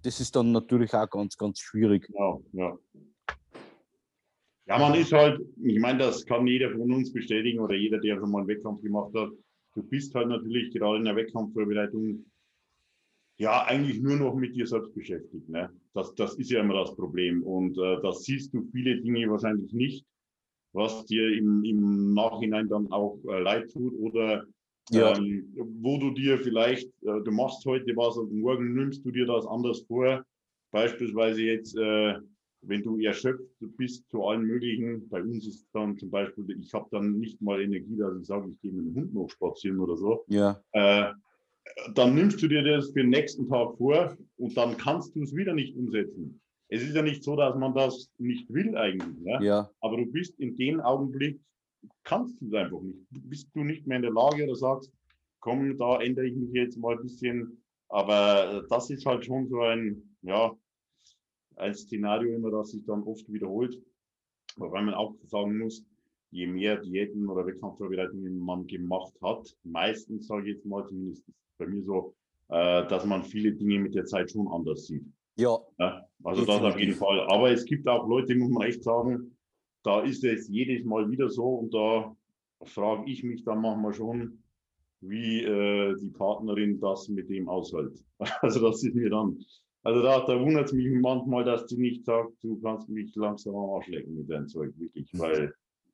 [0.01, 2.09] Das ist dann natürlich auch ganz, ganz schwierig.
[2.13, 2.77] Ja, ja.
[4.65, 8.17] Ja, man ist halt, ich meine, das kann jeder von uns bestätigen oder jeder, der
[8.17, 9.29] schon mal einen Wettkampf gemacht hat.
[9.75, 12.25] Du bist halt natürlich gerade in der Wettkampfvorbereitung
[13.37, 15.49] ja eigentlich nur noch mit dir selbst beschäftigt.
[15.49, 15.69] Ne?
[15.93, 17.43] Das, das ist ja immer das Problem.
[17.43, 20.05] Und äh, das siehst du viele Dinge wahrscheinlich nicht,
[20.73, 24.45] was dir im, im Nachhinein dann auch äh, leid tut oder
[24.91, 25.17] ja.
[25.17, 29.25] ähm, wo du dir vielleicht, äh, du machst heute was und morgen nimmst du dir
[29.25, 30.23] das anders vor.
[30.71, 32.15] Beispielsweise jetzt äh,
[32.65, 33.43] wenn du erschöpft
[33.77, 37.61] bist zu allen möglichen, bei uns ist dann zum Beispiel, ich habe dann nicht mal
[37.61, 40.23] Energie, dass ich sage, ich gehe mit dem Hund noch spazieren oder so.
[40.27, 40.61] Ja.
[40.71, 41.11] Äh,
[41.93, 45.35] dann nimmst du dir das für den nächsten Tag vor und dann kannst du es
[45.35, 46.41] wieder nicht umsetzen.
[46.69, 49.25] Es ist ja nicht so, dass man das nicht will eigentlich.
[49.25, 49.41] Ja?
[49.41, 49.69] ja.
[49.81, 51.39] Aber du bist in dem Augenblick,
[52.03, 52.99] kannst du es einfach nicht.
[53.09, 54.91] Bist du nicht mehr in der Lage oder sagst,
[55.39, 57.63] komm, da ändere ich mich jetzt mal ein bisschen.
[57.89, 60.55] Aber das ist halt schon so ein, ja,
[61.57, 63.77] ein Szenario immer, das sich dann oft wiederholt.
[64.55, 65.85] Wobei man auch sagen muss,
[66.33, 71.23] je mehr Diäten oder Wettkampfvorbereitungen man gemacht hat, meistens sage ich jetzt mal, zumindest
[71.57, 72.15] bei mir so,
[72.49, 75.05] äh, dass man viele Dinge mit der Zeit schon anders sieht.
[75.37, 75.59] Ja.
[75.79, 77.21] ja also das auf jeden Fall.
[77.29, 79.37] Aber es gibt auch Leute, muss man echt sagen,
[79.83, 82.15] da ist es jedes Mal wieder so und da
[82.63, 84.43] frage ich mich dann manchmal schon,
[85.01, 88.03] wie äh, die Partnerin das mit dem aushält.
[88.41, 89.37] Also das ist mir dann
[89.85, 93.55] also da, da wundert es mich manchmal, dass die nicht sagt, du kannst mich langsam
[93.55, 95.09] am Arsch lecken mit deinem Zeug, wirklich.
[95.11, 95.53] Weil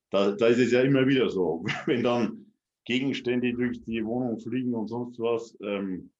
[0.10, 1.63] da, da ist es ja immer wieder so.
[1.86, 2.45] Wenn dann
[2.86, 6.12] Gegenstände durch die Wohnung fliegen und sonst was, ähm,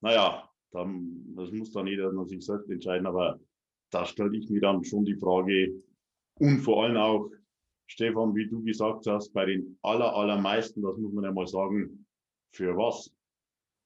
[0.00, 3.40] naja, dann, das muss dann jeder sich selbst entscheiden, aber
[3.90, 5.72] da stelle ich mir dann schon die Frage
[6.34, 7.30] und vor allem auch,
[7.86, 12.06] Stefan, wie du gesagt hast, bei den aller, allermeisten, das muss man ja mal sagen,
[12.52, 13.12] für was?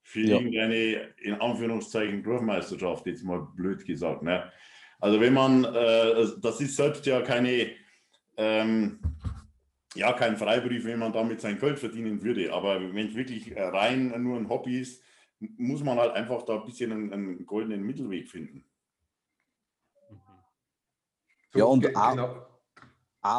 [0.02, 0.36] Für Ja.
[0.36, 4.22] irgendeine, in Anführungszeichen, Dorfmeisterschaft, jetzt mal blöd gesagt.
[4.22, 4.52] Ne?
[5.00, 7.70] Also wenn man, äh, das ist selbst ja keine,
[8.36, 9.00] ähm,
[9.94, 12.52] ja, kein Freibrief, wenn man damit sein Geld verdienen würde.
[12.52, 15.02] Aber wenn es wirklich äh, rein nur ein Hobby ist,
[15.40, 18.64] muss man halt einfach da ein bisschen einen, einen goldenen Mittelweg finden.
[21.54, 22.46] Ja, und ge- auch- genau.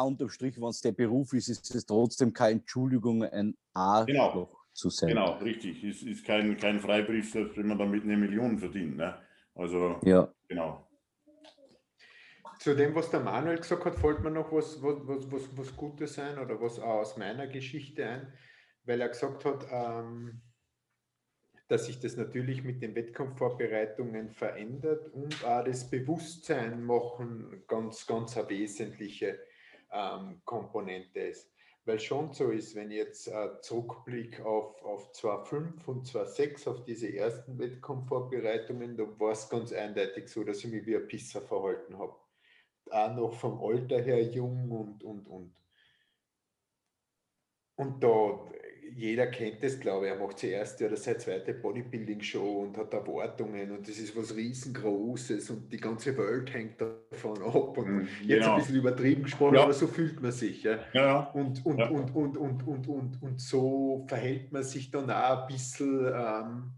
[0.06, 4.90] Unterm Strich, wenn es der Beruf ist, ist es trotzdem keine Entschuldigung, ein Arschloch zu
[4.90, 5.10] sein.
[5.10, 5.84] Genau, richtig.
[5.84, 8.96] Es ist kein, kein Freibrief, selbst wenn man damit eine Million verdient.
[8.96, 9.16] Ne?
[9.54, 10.32] Also, Ja.
[10.48, 10.85] genau.
[12.58, 16.18] Zu dem, was der Manuel gesagt hat, fällt mir noch was, was, was, was, Gutes
[16.18, 18.32] ein oder was auch aus meiner Geschichte ein,
[18.84, 20.40] weil er gesagt hat, ähm,
[21.68, 28.36] dass sich das natürlich mit den Wettkampfvorbereitungen verändert und auch das Bewusstsein machen ganz, ganz
[28.36, 29.38] eine wesentliche
[29.92, 31.52] ähm, Komponente ist.
[31.84, 36.84] Weil schon so ist, wenn ich jetzt äh, zurückblicke auf, auf 2.5 und 2.6, auf
[36.84, 41.42] diese ersten Wettkampfvorbereitungen, da war es ganz eindeutig so, dass ich mich wie ein Pisser
[41.42, 42.16] verhalten habe
[42.92, 45.52] auch noch vom Alter her jung und, und, und.
[47.78, 48.40] Und da,
[48.94, 52.94] jeder kennt das, glaube ich, er macht seine erste oder seine zweite Bodybuilding-Show und hat
[52.94, 57.76] Erwartungen und das ist was riesengroßes und die ganze Welt hängt davon ab.
[57.76, 58.52] Und Mhm, jetzt genau.
[58.54, 59.64] ein bisschen übertrieben gesprochen, Ja.
[59.64, 60.62] aber so fühlt man sich.
[60.62, 60.78] Ja.
[60.94, 61.20] Ja, ja.
[61.34, 61.88] Und, und, Ja.
[61.90, 66.72] und, und, und, und, und, und so verhält man sich dann auch ein bisschen ähm,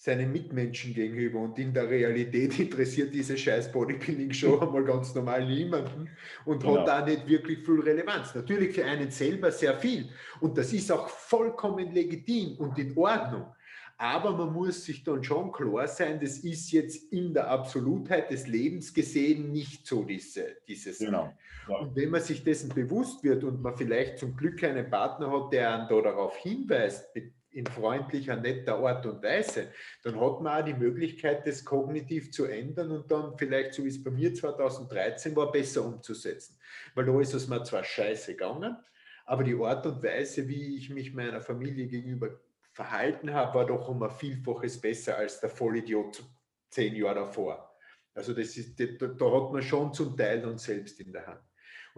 [0.00, 1.40] seinen Mitmenschen gegenüber.
[1.40, 6.08] Und in der Realität interessiert diese scheiß Bodybuilding-Show einmal ganz normal niemanden
[6.44, 6.78] und Genau.
[6.78, 8.32] hat da nicht wirklich viel Relevanz.
[8.34, 10.08] Natürlich für einen selber sehr viel.
[10.40, 13.46] Und das ist auch vollkommen legitim und in Ordnung.
[14.00, 18.46] Aber man muss sich dann schon klar sein, das ist jetzt in der Absolutheit des
[18.46, 21.32] Lebens gesehen nicht so diese, dieses Genau.
[21.68, 21.78] Ja.
[21.78, 25.52] und wenn man sich dessen bewusst wird und man vielleicht zum Glück einen Partner hat,
[25.52, 30.60] der einen da darauf hinweist, mit- in freundlicher, netter Art und Weise, dann hat man
[30.60, 34.34] auch die Möglichkeit, das kognitiv zu ändern und dann vielleicht, so wie es bei mir
[34.34, 36.58] 2013 war, besser umzusetzen.
[36.94, 38.76] Weil da ist es mir zwar scheiße gegangen,
[39.24, 42.38] aber die Art und Weise, wie ich mich meiner Familie gegenüber
[42.72, 46.22] verhalten habe, war doch um ein Vielfaches besser als der Vollidiot
[46.70, 47.76] zehn Jahre davor.
[48.14, 51.47] Also das ist, da, da hat man schon zum Teil uns selbst in der Hand.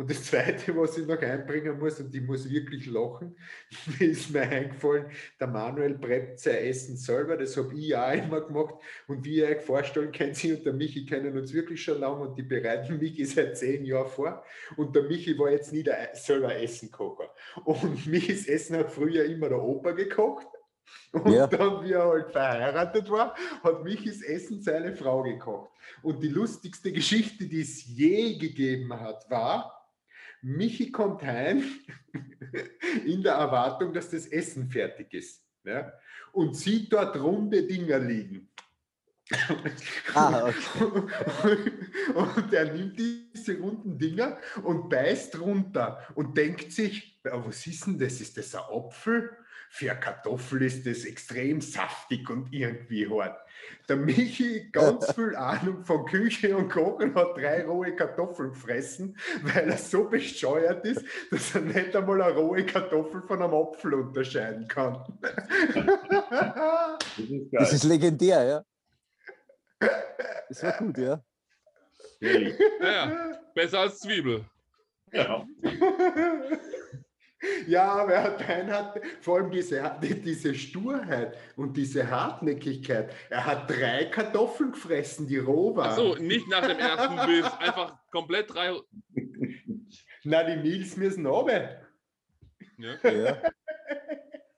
[0.00, 3.36] Und das Zweite, was ich noch einbringen muss, und ich muss wirklich lachen,
[4.00, 8.76] ist mir eingefallen, der Manuel preppt sein Essen selber, das habe ich auch immer gemacht.
[9.08, 12.28] Und wie ihr euch vorstellen könnt, sie und der Michi kennen uns wirklich schon lange
[12.28, 14.42] und die bereiten Michi seit zehn Jahren vor.
[14.78, 17.34] Und der Michi war jetzt nie der selber Essenkocher.
[17.66, 20.46] Und Michis Essen hat früher immer der Opa gekocht.
[21.12, 21.46] Und Ja.
[21.46, 25.68] dann, wie er halt verheiratet war, hat Michis Essen seine Frau gekocht.
[26.00, 29.76] Und die lustigste Geschichte, die es je gegeben hat, war,
[30.42, 31.62] Michi kommt heim
[33.07, 35.44] in der Erwartung, dass das Essen fertig ist.
[35.64, 35.92] Ja?
[36.33, 38.48] Und sieht dort runde Dinger liegen.
[40.14, 41.70] Ah, okay.
[42.14, 47.87] Und er nimmt diese runden Dinger und beißt runter und denkt sich, "Ja, was ist
[47.87, 48.20] denn das?
[48.20, 49.31] Ist das ein Apfel?
[49.72, 53.40] Für eine Kartoffel ist das extrem saftig und irgendwie hart.
[53.88, 59.70] Der Michi, ganz viel Ahnung von Küche und Kochen, hat drei rohe Kartoffeln gefressen, weil
[59.70, 64.66] er so bescheuert ist, dass er nicht einmal eine rohe Kartoffel von einem Apfel unterscheiden
[64.66, 65.04] kann.
[67.16, 67.52] Das ist.
[67.52, 68.64] Das ist legendär, ja.
[70.48, 71.22] Das war gut, ja.
[72.20, 72.54] Ehrlich.
[72.80, 74.44] Ja, besser als Zwiebel.
[75.12, 75.46] ja.
[77.66, 83.14] Ja, aber er hat, einen hat vor allem diese, diese Sturheit und diese Hartnäckigkeit.
[83.31, 85.90] Er hat drei Kartoffeln gefressen, die roh waren.
[85.90, 88.72] Achso, nicht nach dem ersten Biss, einfach komplett drei.
[90.24, 91.81] Na, die Nils müssen runter.
[92.76, 93.37] Ja, ja.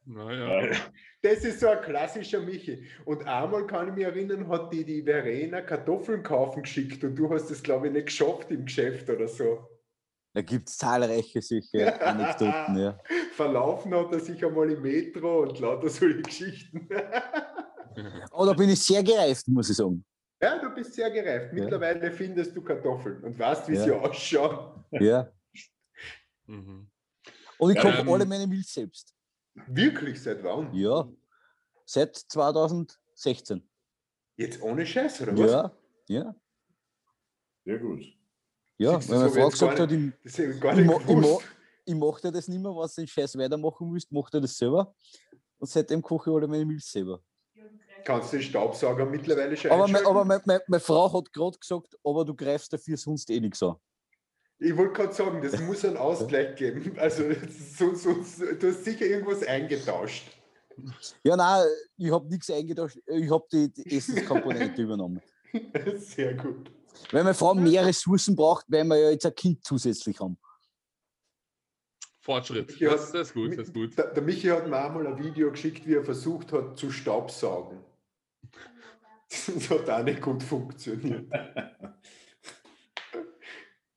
[0.05, 0.67] naja.
[0.67, 0.77] Ja.
[1.23, 2.85] Das ist so ein klassischer Michi.
[3.05, 7.31] Und einmal kann ich mich erinnern, hat die, die Verena Kartoffeln kaufen geschickt und du
[7.31, 9.69] hast es, glaube ich, nicht geschafft im Geschäft oder so.
[10.35, 12.99] Da gibt es zahlreiche solche Anekdoten, ja.
[13.35, 16.89] Verlaufen hat er sich einmal im Metro und lauter solche Geschichten.
[18.31, 20.03] Aber da bin ich sehr gereift, muss ich sagen.
[20.41, 21.53] Ja, du bist sehr gereift.
[21.55, 21.63] Ja.
[21.63, 23.85] Mittlerweile findest du Kartoffeln und weißt, wie Ja.
[23.85, 24.85] sie ausschauen.
[24.93, 25.31] Ja.
[26.47, 26.91] Mhm.
[27.59, 29.15] Und ich Ja, koche ähm, alle meine Milch selbst.
[29.69, 30.75] Wirklich, seit wann?
[30.75, 31.09] Ja.
[31.85, 33.63] Seit 2016.
[34.37, 35.51] Jetzt ohne Scheiß, oder was?
[35.53, 35.77] Ja.
[36.09, 36.35] Ja.
[37.65, 38.03] Sehr gut.
[38.83, 39.93] Ja, Siehst weil meine Frau gesagt hat,
[41.85, 44.59] ich, mache dir das nicht mehr, was du den Scheiß weitermachen willst, macht er das
[44.59, 44.93] selber.
[45.59, 47.21] Und seitdem koche ich alle meine Milch selber.
[48.05, 51.57] Kannst du den Staubsauger mittlerweile schon Aber, mein, aber meine, meine, meine Frau hat gerade
[51.57, 53.77] gesagt, aber du greifst dafür sonst eh nichts an.
[54.59, 56.97] Ich wollte gerade sagen, das muss einen Ausgleich geben.
[56.99, 57.23] Also
[57.77, 60.25] so, so, so, du hast sicher irgendwas eingetauscht.
[61.23, 61.67] Ja, nein,
[61.97, 62.99] ich habe nichts eingetauscht.
[63.07, 65.21] Ich habe die, die Essenskomponente übernommen.
[65.99, 66.71] Sehr gut.
[67.11, 70.39] Wenn meine Frau mehr Ressourcen braucht, werden wir ja jetzt ein Kind zusätzlich haben.
[72.21, 72.79] Fortschritt.
[72.79, 73.99] Ja, Das, das ist gut, das ist gut.
[73.99, 77.85] Der, der Michi hat mir einmal ein Video geschickt, wie er versucht hat zu staubsaugen.
[79.29, 81.27] Das hat auch nicht gut funktioniert.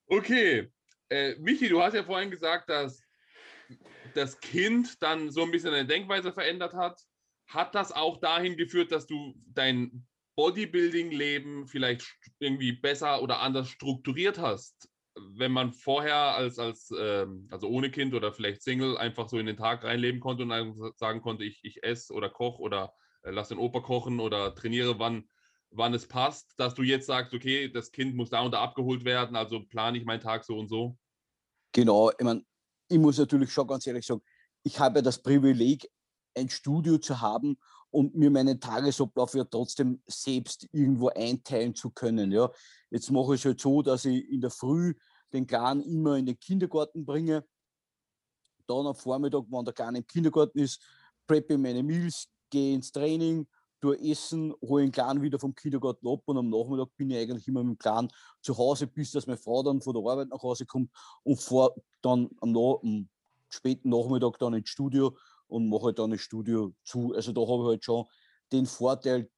[0.07, 0.71] Okay.
[1.09, 3.03] Äh, Michi, du hast ja vorhin gesagt, dass
[4.13, 7.01] das Kind dann so ein bisschen deine Denkweise verändert hat.
[7.47, 14.38] Hat das auch dahin geführt, dass du dein Bodybuilding-Leben vielleicht irgendwie besser oder anders strukturiert
[14.38, 14.89] hast?
[15.15, 19.45] Wenn man vorher als, als ähm, also ohne Kind oder vielleicht Single einfach so in
[19.45, 23.49] den Tag reinleben konnte und sagen konnte, ich, ich esse oder koche oder äh, lass
[23.49, 25.29] den Opa kochen oder trainiere, wann,
[25.71, 29.05] wann es passt, dass du jetzt sagst, okay, das Kind muss da und da abgeholt
[29.05, 30.97] werden, also plane ich meinen Tag so und so.
[31.71, 32.43] Genau, ich meine,
[32.89, 34.21] ich muss natürlich schon ganz ehrlich sagen,
[34.63, 35.89] ich habe das Privileg,
[36.38, 37.57] ein Studio zu haben
[37.95, 42.29] und mir meinen Tagesablauf ja trotzdem selbst irgendwo einteilen zu können.
[42.29, 42.51] Ja.
[42.89, 44.93] Jetzt mache ich es halt so, dass ich in der Früh
[45.31, 47.45] den Kleinen immer in den Kindergarten bringe.
[48.67, 50.81] Dann am Vormittag, wenn der Kleine im Kindergarten ist,
[51.25, 53.47] preppe ich meine Meals, gehe ins Training,
[53.79, 57.47] tue Essen, hole den Kleinen wieder vom Kindergarten ab und am Nachmittag bin ich eigentlich
[57.47, 58.09] immer mit dem Kleinen
[58.41, 60.91] zu Hause, bis dass meine Frau dann von der Arbeit nach Hause kommt
[61.23, 63.07] und fahre dann am, am
[63.47, 65.15] späten Nachmittag dann ins Studio
[65.47, 67.13] und mache halt dann das Studio zu.
[67.13, 68.05] Also da habe ich halt schon
[68.51, 69.29] den Vorteil,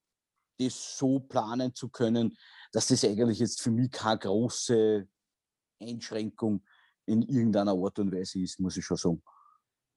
[0.60, 2.36] das so planen zu können,
[2.72, 5.08] dass das eigentlich jetzt für mich keine große
[5.80, 6.66] Einschränkung
[7.06, 9.24] in irgendeiner Art und Weise ist, muss ich schon sagen.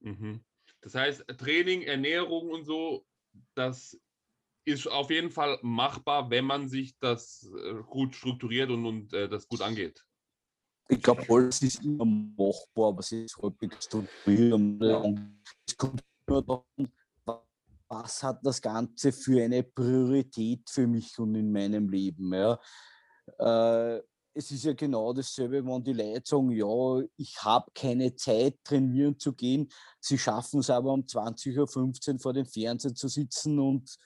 [0.01, 0.45] Mhm.
[0.83, 3.07] Das heißt, Training, Ernährung und so,
[3.55, 3.99] das
[4.65, 9.29] ist auf jeden Fall machbar, wenn man sich das äh, gut strukturiert und, und äh,
[9.29, 10.05] das gut angeht.
[10.91, 14.61] Ich glaube, alles ist immer machbar, aber es ist häufig strukturiert.
[15.67, 16.63] Es kommt daran,
[17.25, 17.45] wa-
[17.89, 22.35] was hat das Ganze für eine Priorität für mich und in meinem Leben.
[22.35, 22.59] Ja.
[23.39, 28.59] Äh, es ist ja genau dasselbe, wenn die Leute sagen, ja, ich habe keine Zeit,
[28.65, 29.69] trainieren zu gehen.
[30.01, 33.97] Sie schaffen es aber um 20.15 Uhr vor dem Fernseher zu sitzen und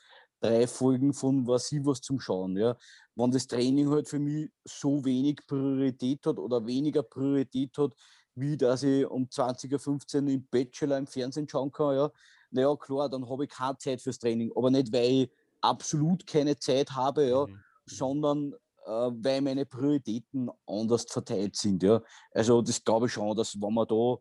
[0.45, 2.57] drei Folgen von was ich was zum Schauen.
[2.57, 2.77] Ja
[3.17, 7.93] wenn das Training halt für mich so wenig Priorität hat oder weniger Priorität hat,
[8.35, 12.11] wie dass ich um 20.15 Uhr im Bachelor im Fernsehen schauen kann, ja,
[12.51, 14.53] naja, klar, dann habe ich keine Zeit fürs Training.
[14.55, 15.31] Aber nicht, weil ich
[15.61, 17.61] absolut keine Zeit habe, ja, Mhm.
[17.87, 18.53] sondern
[18.87, 21.83] äh, weil meine Prioritäten anders verteilt sind.
[21.83, 22.03] Ja.
[22.33, 24.17] Also das glaube ich schon, dass wenn man da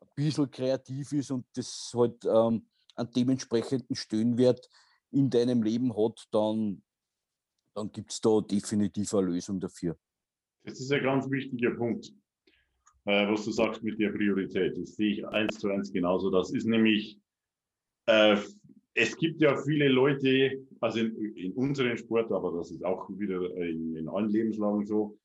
[0.00, 2.66] ein bisschen kreativ ist und das halt ähm,
[2.96, 4.68] einen dementsprechenden Stellenwert
[5.10, 6.82] in deinem Leben hat, dann,
[7.74, 9.96] dann gibt es da definitiv eine Lösung dafür.
[10.64, 12.12] Das ist ein ganz wichtiger Punkt,
[13.06, 14.76] äh, was du sagst mit der Priorität.
[14.76, 16.30] Das sehe ich eins zu eins genauso.
[16.30, 17.18] Das ist nämlich,
[18.06, 18.36] äh,
[18.94, 23.40] es gibt ja viele Leute, also in, in unserem Sport, aber das ist auch wieder
[23.56, 25.18] in, in allen Lebenslagen so,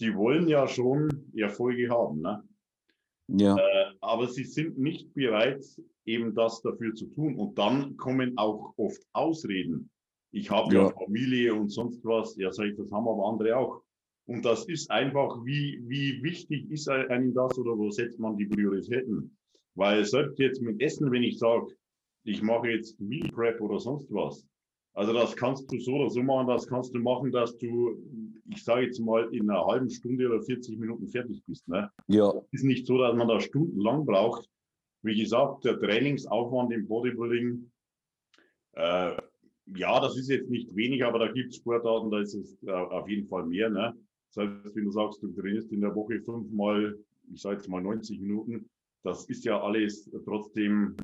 [0.00, 2.22] die wollen ja schon Erfolge haben.
[2.22, 2.42] Ne?
[3.28, 3.79] Ja, Äh,
[4.10, 5.64] aber sie sind nicht bereit,
[6.04, 7.36] eben das dafür zu tun.
[7.36, 9.88] Und dann kommen auch oft Ausreden.
[10.32, 10.82] Ich habe ja.
[10.82, 10.90] Ja.
[10.90, 12.36] Familie und sonst was.
[12.36, 13.82] Ja, sag ich, das haben aber andere auch.
[14.26, 18.46] Und das ist einfach, wie, wie wichtig ist einem das oder wo setzt man die
[18.46, 19.36] Prioritäten?
[19.76, 21.66] Weil selbst jetzt mit Essen, wenn ich sage,
[22.24, 24.44] ich mache jetzt Meal Prep oder sonst was,
[24.94, 27.96] also das kannst du so oder so machen, das kannst du machen, dass du,
[28.50, 31.66] ich sage jetzt mal, in einer halben Stunde oder 40 Minuten fertig bist.
[31.68, 31.90] Ne?
[32.08, 34.48] ja, ist nicht so, dass man da stundenlang braucht.
[35.02, 37.70] Wie gesagt, der Trainingsaufwand im Bodybuilding,
[38.72, 39.16] äh,
[39.76, 42.70] ja, das ist jetzt nicht wenig, aber da gibt es Sportarten, da ist es äh,
[42.70, 43.70] auf jeden Fall mehr.
[43.70, 43.94] Ne?
[44.34, 46.98] Das heißt, wenn du sagst, du trainierst in der Woche fünfmal,
[47.32, 48.68] ich sage jetzt mal 90 Minuten,
[49.02, 50.96] das ist ja alles trotzdem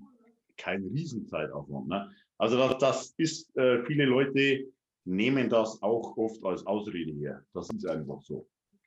[0.57, 1.89] kein Riesenzeitaufwand.
[1.89, 2.11] Ne?
[2.39, 4.67] Also das, das ist, äh, viele Leute
[5.07, 7.45] nehmen das auch oft als Ausrede her.
[7.55, 8.47] Das ist einfach so.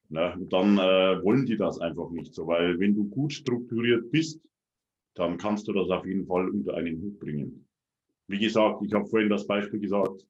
[0.10, 0.36] Ne?
[0.38, 4.42] Und dann äh, wollen die das einfach nicht so, weil wenn du gut strukturiert bist,
[5.16, 7.66] dann kannst du das auf jeden Fall unter einen Hut bringen.
[8.28, 10.26] Wie gesagt, ich habe vorhin das Beispiel gesagt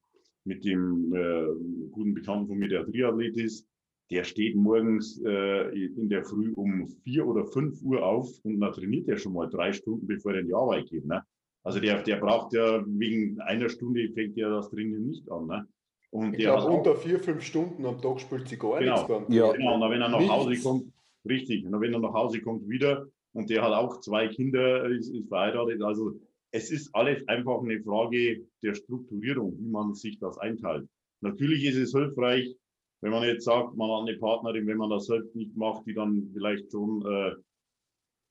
[0.46, 1.46] mit dem äh,
[1.92, 3.68] guten Bekannten von mir, der Triathlet ist.
[4.10, 8.74] Der steht morgens äh, in der Früh um vier oder fünf Uhr auf und dann
[8.74, 11.06] trainiert er schon mal drei Stunden, bevor er in die Arbeit geht.
[11.06, 11.24] Ne?
[11.64, 15.46] Also der, der braucht ja wegen einer Stunde fängt ja das Trainieren nicht an.
[15.46, 15.68] Ne?
[16.12, 18.94] Und Ich der hat glaube, unter vier, fünf Stunden am Tag spielt sie gar Genau.
[18.96, 19.08] nichts.
[19.08, 19.52] Beim Ja.
[19.52, 20.34] Genau, und dann, wenn er nach Nichts.
[20.34, 20.94] Hause kommt,
[21.28, 24.86] richtig, und dann, wenn er nach Hause kommt wieder und der hat auch zwei Kinder,
[24.90, 26.14] ist, ist verheiratet, also
[26.52, 30.88] es ist alles einfach eine Frage der Strukturierung, wie man sich das einteilt.
[31.22, 32.56] Natürlich ist es hilfreich,
[33.02, 35.94] wenn man jetzt sagt, man hat eine Partnerin, wenn man das selbst nicht macht, die
[35.94, 37.32] dann vielleicht schon äh,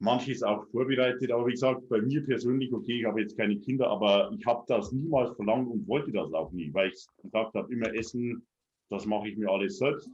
[0.01, 1.31] manches auch vorbereitet.
[1.31, 4.65] Aber wie gesagt, bei mir persönlich, okay, ich habe jetzt keine Kinder, aber ich habe
[4.69, 8.47] das niemals verlangt und wollte das auch nie, weil ich gesagt habe, immer Essen,
[8.91, 10.09] das mache ich mir alles selbst.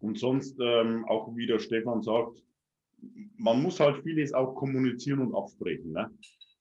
[0.00, 2.42] Und sonst, ähm, auch wie der Stefan sagt,
[3.36, 5.92] man muss halt vieles auch kommunizieren und absprechen.
[5.92, 6.10] Ne?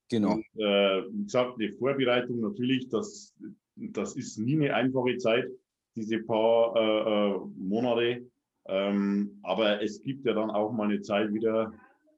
[0.09, 0.33] Genau.
[0.33, 3.33] Und, äh, wie gesagt, die Vorbereitung natürlich, das,
[3.75, 5.49] das ist nie eine einfache Zeit,
[5.95, 8.25] diese paar äh, äh, Monate.
[8.65, 11.73] Ähm, aber es gibt ja dann auch mal eine Zeit wieder,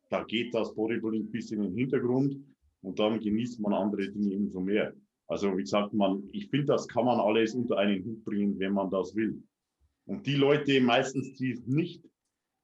[0.09, 2.37] da geht das Bodybuilding ein bisschen in den Hintergrund
[2.81, 4.93] und dann genießt man andere Dinge umso mehr.
[5.27, 8.73] Also wie gesagt, man, ich finde, das kann man alles unter einen Hut bringen, wenn
[8.73, 9.41] man das will.
[10.05, 12.03] Und die Leute meistens, die es nicht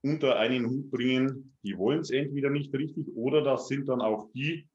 [0.03, 4.31] unter einen Hut bringen, die wollen es entweder nicht richtig oder das sind dann auch
[4.33, 4.67] die,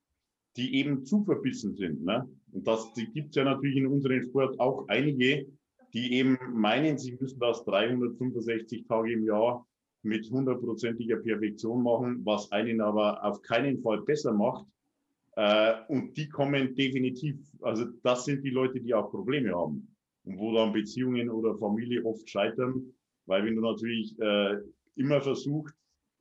[0.56, 2.02] die eben zu verbissen sind.
[2.04, 2.28] Ne?
[2.52, 5.46] Und das gibt es ja natürlich in unserem Sport auch einige,
[5.92, 9.66] die eben meinen, sie müssen das 365 Tage im Jahr
[10.07, 14.66] mit hundertprozentiger Perfektion machen, was einen aber auf keinen Fall besser macht.
[15.36, 19.94] Äh, und die kommen definitiv, also das sind die Leute, die auch Probleme haben
[20.24, 22.94] und wo dann Beziehungen oder Familie oft scheitern,
[23.26, 24.57] weil wenn du natürlich äh,
[24.94, 25.74] immer versuchst,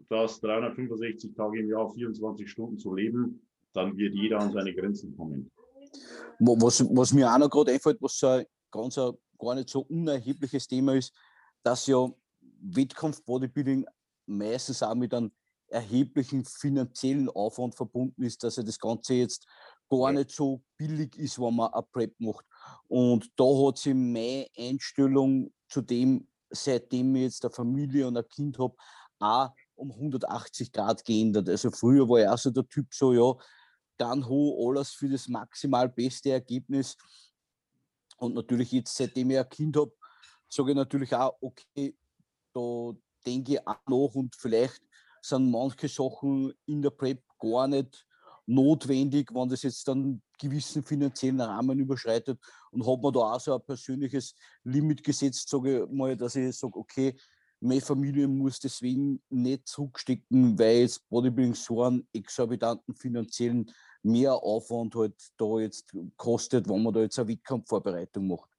[0.09, 3.41] das 365 Tage im Jahr, 24 Stunden zu leben,
[3.73, 5.49] dann wird jeder an seine Grenzen kommen.
[6.39, 9.81] Was, was mir auch noch gerade einfällt, was so ein ganz ein, gar nicht so
[9.81, 11.13] unerhebliches Thema ist,
[11.63, 12.09] dass ja
[12.74, 13.86] Wettkampf-Bodybuilding
[14.26, 15.32] meistens auch mit einem
[15.68, 19.47] erheblichen finanziellen Aufwand verbunden ist, dass ja das Ganze jetzt
[19.89, 22.45] gar nicht so billig ist, wenn man eine Prep macht.
[22.88, 28.28] Und da hat sich meine Einstellung zu dem, seitdem ich jetzt eine Familie und ein
[28.28, 28.76] Kind habe,
[29.20, 31.49] auch um 180 Grad geändert.
[31.49, 33.34] Also früher war ich auch so der Typ so, ja,
[33.97, 36.97] dann ho alles für das maximal beste Ergebnis.
[38.18, 39.93] Und natürlich jetzt, seitdem ich ein Kind habe,
[40.49, 41.95] sage ich natürlich auch, okay,
[42.56, 42.93] da
[43.26, 44.82] denke ich auch nach und vielleicht
[45.22, 48.06] sind manche Sachen in der Prep gar nicht
[48.47, 52.39] notwendig, wenn das jetzt dann gewissen finanziellen Rahmen überschreitet
[52.72, 56.56] und hat man da auch so ein persönliches Limit gesetzt, sage ich mal, dass ich
[56.56, 57.16] sage, okay,
[57.60, 63.72] meine Familie muss deswegen nicht zurückstecken, weil jetzt Bodybuilding so einen exorbitanten finanziellen
[64.03, 68.49] Mehraufwand halt da jetzt kostet, wenn man da jetzt eine Wettkampfvorbereitung macht.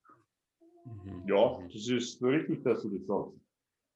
[0.85, 1.29] Mhm.
[1.29, 3.46] Ja, das ist richtig, dass du das sagst.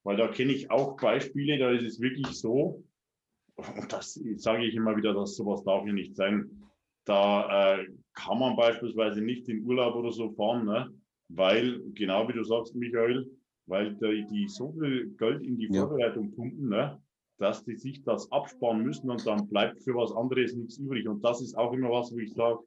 [0.03, 2.83] Weil da kenne ich auch Beispiele, da ist es wirklich so,
[3.57, 6.51] und das sage ich immer wieder, dass sowas darf ja nicht sein.
[7.05, 10.93] Da äh, kann man beispielsweise nicht in Urlaub oder so fahren, ne?
[11.29, 13.31] weil, genau wie du sagst, Michael,
[13.67, 15.87] weil die, die so viel Geld in die ja.
[15.87, 17.01] Vorbereitung pumpen, ne?
[17.39, 21.09] dass die sich das absparen müssen und dann bleibt für was anderes nichts übrig.
[21.09, 22.59] Und das ist auch immer was, wo ich sage,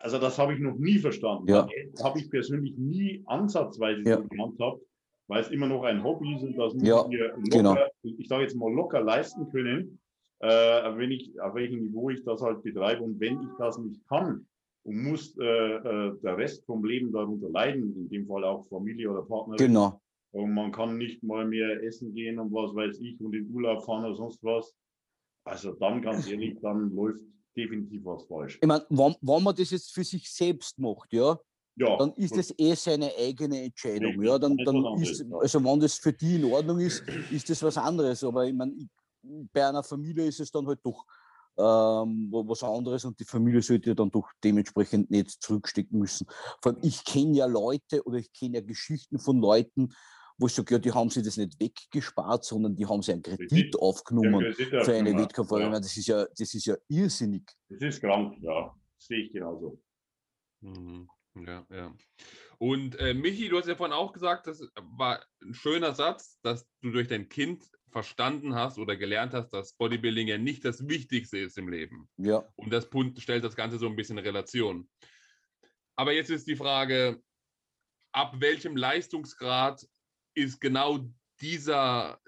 [0.00, 1.48] also das habe ich noch nie verstanden.
[1.48, 1.66] Ja.
[1.92, 4.16] Das habe ich persönlich nie ansatzweise ja.
[4.18, 4.82] so gehandhabt
[5.26, 7.76] weil es immer noch ein Hobby ist und das muss ja, wir locker, genau.
[8.02, 9.98] ich sage jetzt mal locker leisten können,
[10.40, 10.48] äh,
[10.96, 13.02] wenn ich, auf welchem Niveau ich das halt betreibe.
[13.02, 14.46] Und wenn ich das nicht kann
[14.82, 19.10] und muss äh, äh, der Rest vom Leben darunter leiden, in dem Fall auch Familie
[19.10, 19.56] oder Partner.
[19.56, 20.00] Genau.
[20.32, 23.84] Und man kann nicht mal mehr essen gehen und was weiß ich und in Urlaub
[23.84, 24.74] fahren oder sonst was.
[25.44, 27.20] Also dann ganz ehrlich, dann läuft
[27.56, 28.58] definitiv was falsch.
[28.60, 31.38] Ich meine, wenn, wenn man das jetzt für sich selbst macht, ja,
[31.76, 34.22] ja, dann ist das eh seine eigene Entscheidung.
[34.22, 37.02] Ja, dann, dann ist, also wenn das für die in Ordnung ist,
[37.32, 38.22] ist das was anderes.
[38.22, 38.74] Aber ich meine,
[39.52, 41.04] bei einer Familie ist es dann halt doch
[41.56, 46.26] ähm, was anderes und die Familie sollte ja dann doch dementsprechend nicht zurückstecken müssen.
[46.62, 49.92] Vor allem, ich kenne ja Leute oder ich kenne ja Geschichten von Leuten,
[50.36, 53.22] wo ich sage, ja, die haben sich das nicht weggespart, sondern die haben sich einen
[53.22, 55.52] Kredit aufgenommen Kredit für eine Wettkampf.
[55.52, 55.70] Ja.
[55.70, 57.48] Das, ist ja, das ist ja irrsinnig.
[57.68, 58.74] Das ist krank, ja.
[58.98, 59.80] Das sehe ich genauso.
[60.60, 61.08] Mhm.
[61.34, 61.94] Ja, ja.
[62.58, 66.66] Und äh, Michi, du hast ja vorhin auch gesagt, das war ein schöner Satz, dass
[66.80, 71.38] du durch dein Kind verstanden hast oder gelernt hast, dass Bodybuilding ja nicht das Wichtigste
[71.38, 72.08] ist im Leben.
[72.16, 72.44] Ja.
[72.56, 74.88] Und das Punkt stellt das Ganze so ein bisschen in Relation.
[75.96, 77.22] Aber jetzt ist die Frage,
[78.12, 79.86] ab welchem Leistungsgrad
[80.34, 81.08] ist genau
[81.40, 82.20] dieser,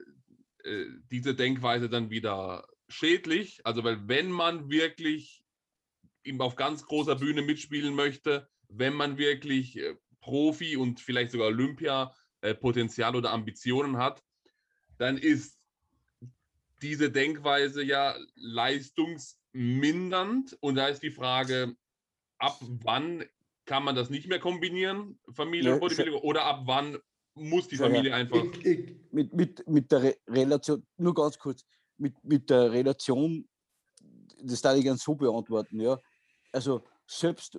[0.64, 3.64] äh, diese Denkweise dann wieder schädlich?
[3.64, 5.44] Also, weil wenn man wirklich
[6.38, 13.14] auf ganz großer Bühne mitspielen möchte, wenn man wirklich äh, Profi und vielleicht sogar Olympia-Potenzial
[13.14, 14.22] äh, oder Ambitionen hat,
[14.98, 15.58] dann ist
[16.82, 20.58] diese Denkweise ja leistungsmindernd.
[20.60, 21.74] Und da ist die Frage,
[22.38, 23.24] ab wann
[23.64, 26.98] kann man das nicht mehr kombinieren, Familie und Bodybuilding, oder ab wann
[27.34, 28.42] muss die Familie einfach.
[28.60, 31.66] Ich, ich, mit, mit, mit der Re Relation, nur ganz kurz,
[31.98, 33.46] mit, mit der Relation,
[34.42, 35.98] das darf ich gerne so beantworten, ja.
[36.52, 37.58] Also selbst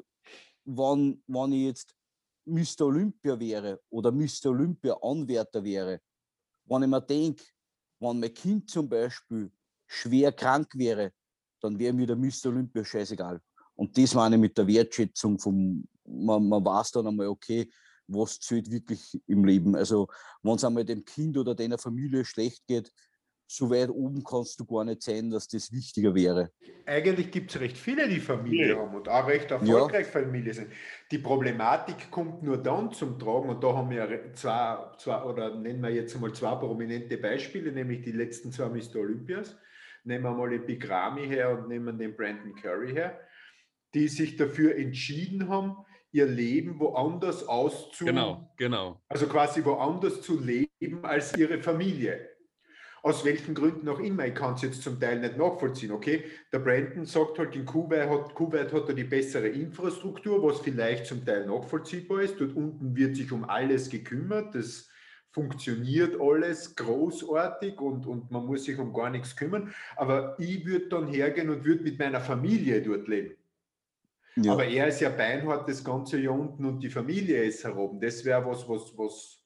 [0.68, 1.96] wenn, wenn ich jetzt
[2.46, 2.86] Mr.
[2.86, 4.48] Olympia wäre oder Mr.
[4.48, 6.02] Olympia Anwärter wäre,
[6.66, 7.44] wenn ich mir denke,
[8.00, 9.52] wenn mein Kind zum Beispiel
[9.88, 11.14] schwer krank wäre,
[11.62, 12.48] dann wäre mir der Mr.
[12.48, 13.42] Olympia scheißegal.
[13.76, 17.70] Und das meine ich mit der Wertschätzung vom, man, man weiß dann einmal, okay,
[18.08, 19.76] was zählt wirklich im Leben.
[19.76, 20.08] Also,
[20.42, 22.92] wenn es einmal dem Kind oder deiner Familie schlecht geht,
[23.48, 26.52] so weit oben kannst du gar nicht sein, dass das wichtiger wäre.
[26.86, 28.78] Eigentlich gibt es recht viele, die Familie ja.
[28.78, 30.22] haben und auch recht erfolgreich ja.
[30.22, 30.68] Familie sind.
[31.12, 35.82] Die Problematik kommt nur dann zum Tragen und da haben wir zwei, zwei oder nennen
[35.82, 38.98] wir jetzt mal zwei prominente Beispiele, nämlich die letzten zwei Mr.
[38.98, 39.56] Olympias.
[40.04, 43.20] Nehmen wir mal den Big Ramy her und nehmen den Brandon Curry her,
[43.94, 45.78] die sich dafür entschieden haben,
[46.12, 48.06] ihr Leben woanders auszu...
[48.06, 49.02] Genau, genau.
[49.08, 52.37] Also quasi woanders zu leben als ihre Familie
[53.04, 54.26] aus welchen Gründen auch immer.
[54.26, 55.92] Ich kann es jetzt zum Teil nicht nachvollziehen.
[55.92, 60.60] Okay, der Brandon sagt halt, in Kuwait hat, Kuwait hat er die bessere Infrastruktur, was
[60.60, 62.40] vielleicht zum Teil nachvollziehbar ist.
[62.40, 64.56] Dort unten wird sich um alles gekümmert.
[64.56, 64.90] Das
[65.32, 69.74] funktioniert alles großartig und, und man muss sich um gar nichts kümmern.
[69.96, 73.36] Aber ich würde dann hergehen und würde mit meiner Familie dort leben.
[74.38, 74.54] Ja.
[74.54, 78.00] Aber er ist ja beinhart das ganze Jahr unten und die Familie ist heroben.
[78.00, 79.37] Das wäre was, was, was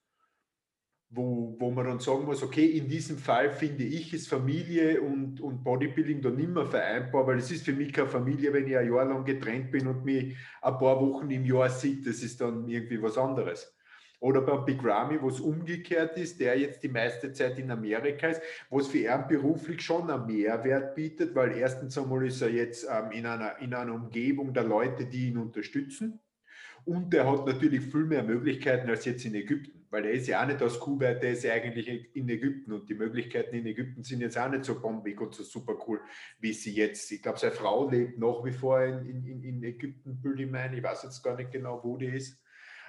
[1.14, 5.42] wo, wo man dann sagen muss, okay, in diesem Fall finde ich, ist Familie und,
[5.42, 8.90] und Bodybuilding dann mehr vereinbar, weil es ist für mich keine Familie, wenn ich ein
[8.90, 12.66] Jahr lang getrennt bin und mich ein paar Wochen im Jahr sieht, das ist dann
[12.68, 13.76] irgendwie was anderes.
[14.22, 18.28] Oder beim Big Ramy, wo es umgekehrt ist, der jetzt die meiste Zeit in Amerika
[18.28, 22.52] ist, wo es für ihn beruflich schon einen Mehrwert bietet, weil erstens einmal ist er
[22.52, 26.20] jetzt ähm, in, einer, in einer Umgebung der Leute, die ihn unterstützen.
[26.86, 30.42] Und er hat natürlich viel mehr Möglichkeiten als jetzt in Ägypten weil er ist ja
[30.42, 34.04] auch nicht aus Kuwait, der ist ja eigentlich in Ägypten und die Möglichkeiten in Ägypten
[34.04, 36.00] sind jetzt auch nicht so bombig und so super cool,
[36.40, 37.12] wie sie jetzt.
[37.12, 40.78] Ich glaube, seine Frau lebt nach wie vor in, in, in Ägypten, bilde ich meine.
[40.78, 42.42] Ich weiß jetzt gar nicht genau, wo die ist.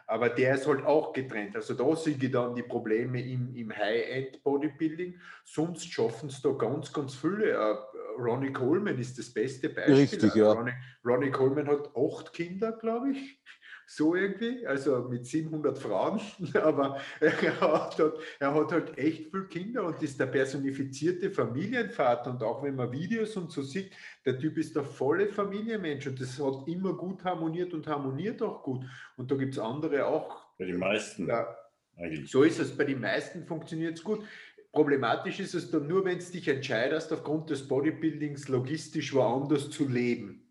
[0.06, 1.56] Aber der ist halt auch getrennt.
[1.56, 5.18] Also da sehe ich dann die Probleme im, im High-End-Bodybuilding.
[5.44, 7.56] Sonst schaffen es da ganz, ganz viele.
[7.58, 9.94] Uh, Ronnie Coleman ist das beste Beispiel.
[9.94, 10.52] Richtig, ja.
[10.52, 10.74] Ronnie,
[11.04, 13.42] Ronnie Coleman hat acht Kinder, glaube ich
[13.86, 16.20] so irgendwie, also mit 700 Frauen,
[16.54, 22.30] aber er hat, halt, er hat halt echt viele Kinder und ist der personifizierte Familienvater
[22.30, 23.92] und auch wenn man Videos und so sieht,
[24.24, 28.62] der Typ ist der volle Familienmensch und das hat immer gut harmoniert und harmoniert auch
[28.62, 28.84] gut
[29.16, 30.42] und da gibt es andere auch.
[30.58, 31.26] Bei den meisten.
[31.26, 31.56] Ja,
[31.96, 32.30] eigentlich.
[32.30, 34.24] So ist es, bei den meisten funktioniert es gut.
[34.70, 39.86] Problematisch ist es dann nur, wenn du dich entscheidest, aufgrund des Bodybuildings logistisch woanders zu
[39.86, 40.42] leben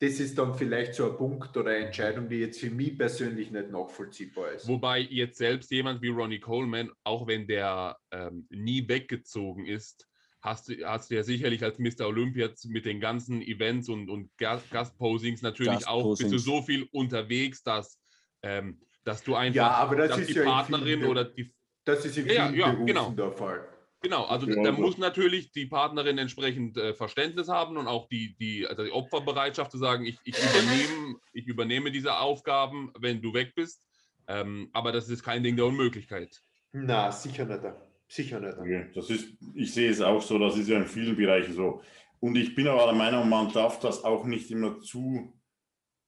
[0.00, 3.50] das ist dann vielleicht so ein Punkt oder eine Entscheidung, die jetzt für mich persönlich
[3.50, 4.68] nicht nachvollziehbar ist.
[4.68, 10.06] Wobei jetzt selbst jemand wie Ronnie Coleman, auch wenn der ähm, nie weggezogen ist,
[10.40, 12.06] hast du, hast du ja sicherlich als Mr.
[12.06, 15.86] Olympia mit den ganzen Events und, und Gastposings natürlich Gastposings.
[15.86, 17.98] auch bist du so viel unterwegs, dass,
[18.42, 21.52] ähm, dass du einfach ja, aber das dass ist die ja Partnerin oder die
[21.84, 23.10] das ist in vielen ja, ja, genau.
[23.12, 23.66] der Fall.
[24.00, 28.36] Genau, also ja, da muss natürlich die Partnerin entsprechend äh, Verständnis haben und auch die,
[28.38, 33.34] die, also die Opferbereitschaft zu sagen, ich, ich, übernehme, ich übernehme diese Aufgaben, wenn du
[33.34, 33.82] weg bist.
[34.28, 36.40] Ähm, aber das ist kein Ding der Unmöglichkeit.
[36.72, 37.62] Na, sicher nicht.
[38.06, 38.56] Sicher nicht.
[38.56, 41.82] Okay, das ist, ich sehe es auch so, das ist ja in vielen Bereichen so.
[42.20, 45.32] Und ich bin aber der Meinung, man darf das auch nicht immer zu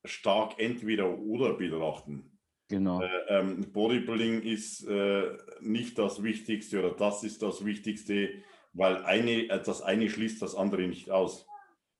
[0.04, 2.38] stark entweder oder betrachten.
[2.70, 3.02] Genau.
[3.02, 8.30] Äh, ähm, Bodybuilding ist äh, nicht das Wichtigste oder das ist das Wichtigste,
[8.72, 11.48] weil eine, äh, das eine schließt das andere nicht aus.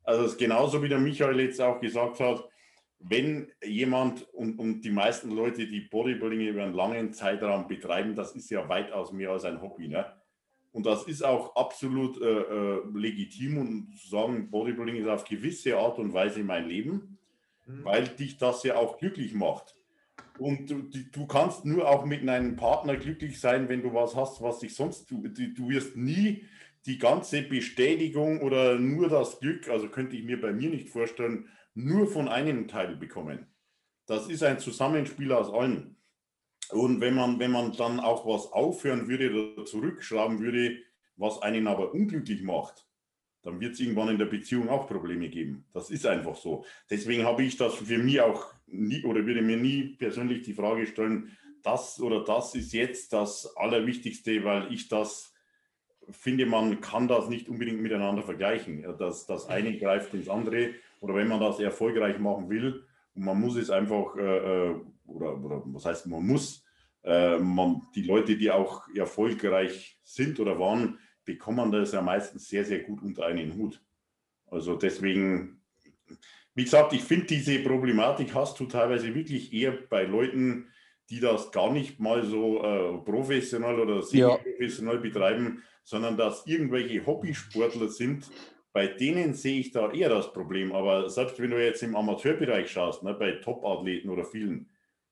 [0.04, 2.48] Also es ist genauso wie der Michael jetzt auch gesagt hat,
[3.00, 8.36] wenn jemand und, und die meisten Leute, die Bodybuilding über einen langen Zeitraum betreiben, das
[8.36, 9.88] ist ja weitaus mehr als ein Hobby.
[9.88, 10.06] Ne?
[10.70, 15.76] Und das ist auch absolut äh, äh, legitim und zu sagen, Bodybuilding ist auf gewisse
[15.76, 17.18] Art und Weise mein Leben,
[17.66, 17.84] mhm.
[17.84, 19.74] weil dich das ja auch glücklich macht.
[20.40, 24.40] Und du, du, kannst nur auch mit einem Partner glücklich sein, wenn du was hast,
[24.40, 26.46] was dich sonst, du, du wirst nie
[26.86, 31.50] die ganze Bestätigung oder nur das Glück, also könnte ich mir bei mir nicht vorstellen,
[31.74, 33.48] nur von einem Teil bekommen.
[34.06, 35.96] Das ist ein Zusammenspiel aus allen.
[36.70, 40.78] Und wenn man, wenn man dann auch was aufhören würde oder zurückschrauben würde,
[41.16, 42.86] was einen aber unglücklich macht,
[43.42, 45.64] dann wird es irgendwann in der Beziehung auch Probleme geben.
[45.72, 46.64] Das ist einfach so.
[46.90, 50.86] Deswegen habe ich das für mich auch nie oder würde mir nie persönlich die Frage
[50.86, 55.34] stellen, das oder das ist jetzt das Allerwichtigste, weil ich das
[56.10, 58.84] finde, man kann das nicht unbedingt miteinander vergleichen.
[58.98, 60.70] Das, das eine greift ins andere
[61.00, 62.84] oder wenn man das erfolgreich machen will
[63.14, 64.74] und man muss es einfach, äh, äh,
[65.06, 66.64] oder, oder was heißt man muss,
[67.02, 70.98] äh, man, die Leute, die auch erfolgreich sind oder waren,
[71.32, 73.82] bekommen das ja meistens sehr, sehr gut unter einen Hut.
[74.46, 75.60] Also deswegen
[76.54, 80.66] wie gesagt, ich finde, diese Problematik hast du teilweise wirklich eher bei Leuten,
[81.08, 85.00] die das gar nicht mal so äh, professionell oder semi-professionell ja.
[85.00, 88.28] betreiben, sondern dass irgendwelche Hobbysportler sind,
[88.72, 90.72] bei denen sehe ich da eher das Problem.
[90.72, 94.68] Aber selbst wenn du jetzt im Amateurbereich schaust, ne, bei Top-Athleten oder vielen,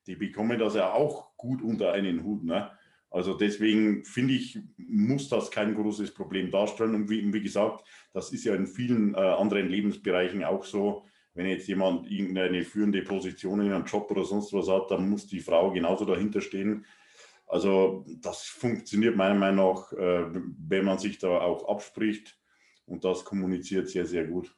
[0.07, 2.45] die bekommen das ja auch gut unter einen Hut.
[2.45, 2.71] Ne?
[3.11, 6.94] Also deswegen finde ich, muss das kein großes Problem darstellen.
[6.94, 11.06] Und wie, wie gesagt, das ist ja in vielen äh, anderen Lebensbereichen auch so.
[11.34, 15.26] Wenn jetzt jemand irgendeine führende Position in einem Job oder sonst was hat, dann muss
[15.26, 16.84] die Frau genauso dahinter stehen.
[17.46, 20.26] Also das funktioniert meiner Meinung nach, äh,
[20.68, 22.38] wenn man sich da auch abspricht
[22.84, 24.54] und das kommuniziert sehr, sehr gut.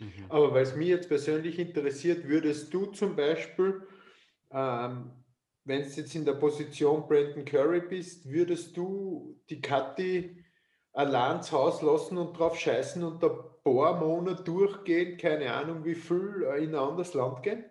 [0.00, 0.24] Mhm.
[0.28, 3.86] Aber weil es mich jetzt persönlich interessiert, würdest du zum Beispiel
[4.50, 5.10] ähm,
[5.66, 10.44] wenn du jetzt in der Position Brandon Curry bist, würdest du die Kathi
[10.92, 13.30] allein zu Hause lassen und drauf scheißen und ein
[13.64, 17.64] paar Monate durchgehen, keine Ahnung wie viel, äh, in ein anderes Land gehen?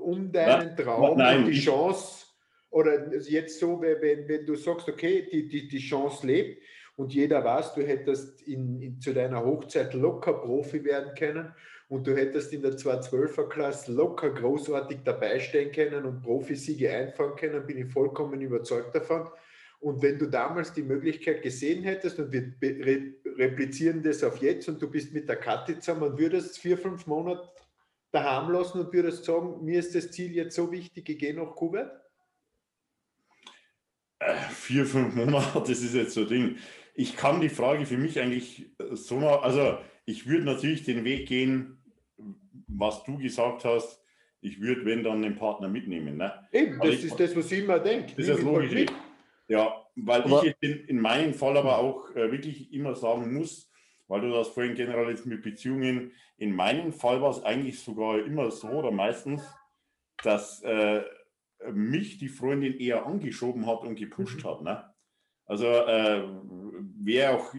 [0.00, 2.26] Um deinen Traum Nein, und die Chance,
[2.70, 6.62] oder jetzt so, wenn, wenn du sagst, okay, die, die, die Chance lebt
[6.96, 11.52] und jeder weiß, du hättest in, in, zu deiner Hochzeit locker Profi werden können
[11.88, 17.66] und du hättest in der 212er-Klasse locker großartig dabei stehen können und Profisiege einfahren können,
[17.66, 19.28] bin ich vollkommen überzeugt davon.
[19.80, 22.52] Und wenn du damals die Möglichkeit gesehen hättest und wir
[23.36, 27.06] replizieren das auf jetzt und du bist mit der Kathi zusammen und würdest vier, fünf
[27.06, 27.48] Monate
[28.10, 31.54] daheim lassen und würdest sagen, mir ist das Ziel jetzt so wichtig, ich gehe nach
[31.54, 31.88] Kuwait?
[34.18, 36.56] Äh, vier, fünf Monate, das ist jetzt so ein Ding.
[36.94, 41.28] Ich kann die Frage für mich eigentlich so mal, also ich würde natürlich den Weg
[41.28, 41.77] gehen,
[42.68, 44.02] was du gesagt hast,
[44.40, 46.16] ich würde, wenn dann den Partner mitnehmen.
[46.16, 46.32] Ne?
[46.52, 48.12] Eben, das ich, ist das, was ich immer denke.
[48.16, 48.86] Das ist das Logische.
[49.48, 53.70] Ja, weil aber ich in, in, meinem Fall aber auch äh, wirklich immer sagen muss,
[54.06, 58.24] weil du das vorhin generell jetzt mit Beziehungen, in meinem Fall war es eigentlich sogar
[58.24, 59.42] immer so oder meistens,
[60.22, 61.02] dass äh,
[61.72, 64.48] mich die Freundin eher angeschoben hat und gepusht mhm.
[64.48, 64.62] hat.
[64.62, 64.84] Ne?
[65.46, 66.22] Also äh,
[67.00, 67.54] wäre auch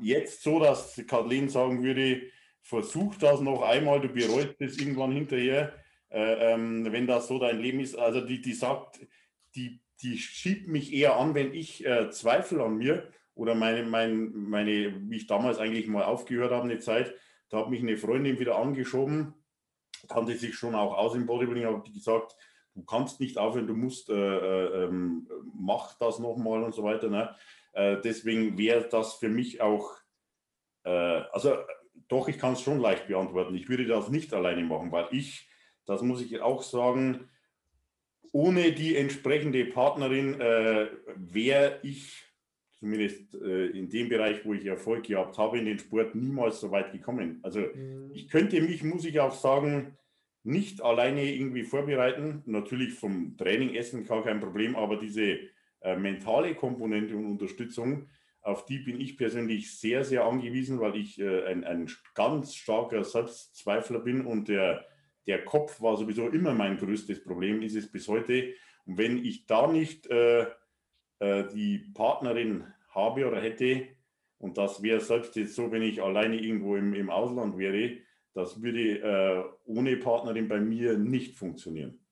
[0.00, 2.22] jetzt so, dass Kathleen sagen würde,
[2.64, 5.74] versuch das noch einmal, du bereust es irgendwann hinterher,
[6.10, 7.96] äh, ähm, wenn das so dein Leben ist.
[7.96, 9.00] Also die, die sagt,
[9.54, 14.14] die, die schiebt mich eher an, wenn ich äh, Zweifel an mir oder meine, meine,
[14.14, 17.14] meine, wie ich damals eigentlich mal aufgehört habe, eine Zeit,
[17.50, 19.34] da hat mich eine Freundin wieder angeschoben,
[20.08, 22.34] kannte sich schon auch aus im Bodybuilding, habe gesagt,
[22.74, 27.10] du kannst nicht aufhören, du musst, äh, äh, ähm, mach das nochmal und so weiter.
[27.10, 27.34] Ne?
[27.72, 29.90] Äh, deswegen wäre das für mich auch,
[30.84, 31.56] äh, also
[32.08, 33.54] doch, ich kann es schon leicht beantworten.
[33.54, 35.48] Ich würde das nicht alleine machen, weil ich,
[35.86, 37.28] das muss ich auch sagen,
[38.32, 42.24] ohne die entsprechende Partnerin äh, wäre ich
[42.78, 46.70] zumindest äh, in dem Bereich, wo ich Erfolg gehabt habe, in den Sport niemals so
[46.70, 47.40] weit gekommen.
[47.42, 48.10] Also mhm.
[48.12, 49.96] ich könnte mich, muss ich auch sagen,
[50.42, 52.42] nicht alleine irgendwie vorbereiten.
[52.44, 55.38] Natürlich vom Training essen gar kein Problem, aber diese
[55.80, 58.08] äh, mentale Komponente und Unterstützung,
[58.44, 63.02] auf die bin ich persönlich sehr, sehr angewiesen, weil ich äh, ein, ein ganz starker
[63.02, 64.84] Selbstzweifler bin und der,
[65.26, 68.52] der Kopf war sowieso immer mein größtes Problem, ist es bis heute.
[68.84, 70.42] Und wenn ich da nicht äh,
[71.20, 73.88] äh, die Partnerin habe oder hätte,
[74.36, 77.96] und das wäre selbst jetzt so, wenn ich alleine irgendwo im, im Ausland wäre,
[78.34, 82.03] das würde äh, ohne Partnerin bei mir nicht funktionieren.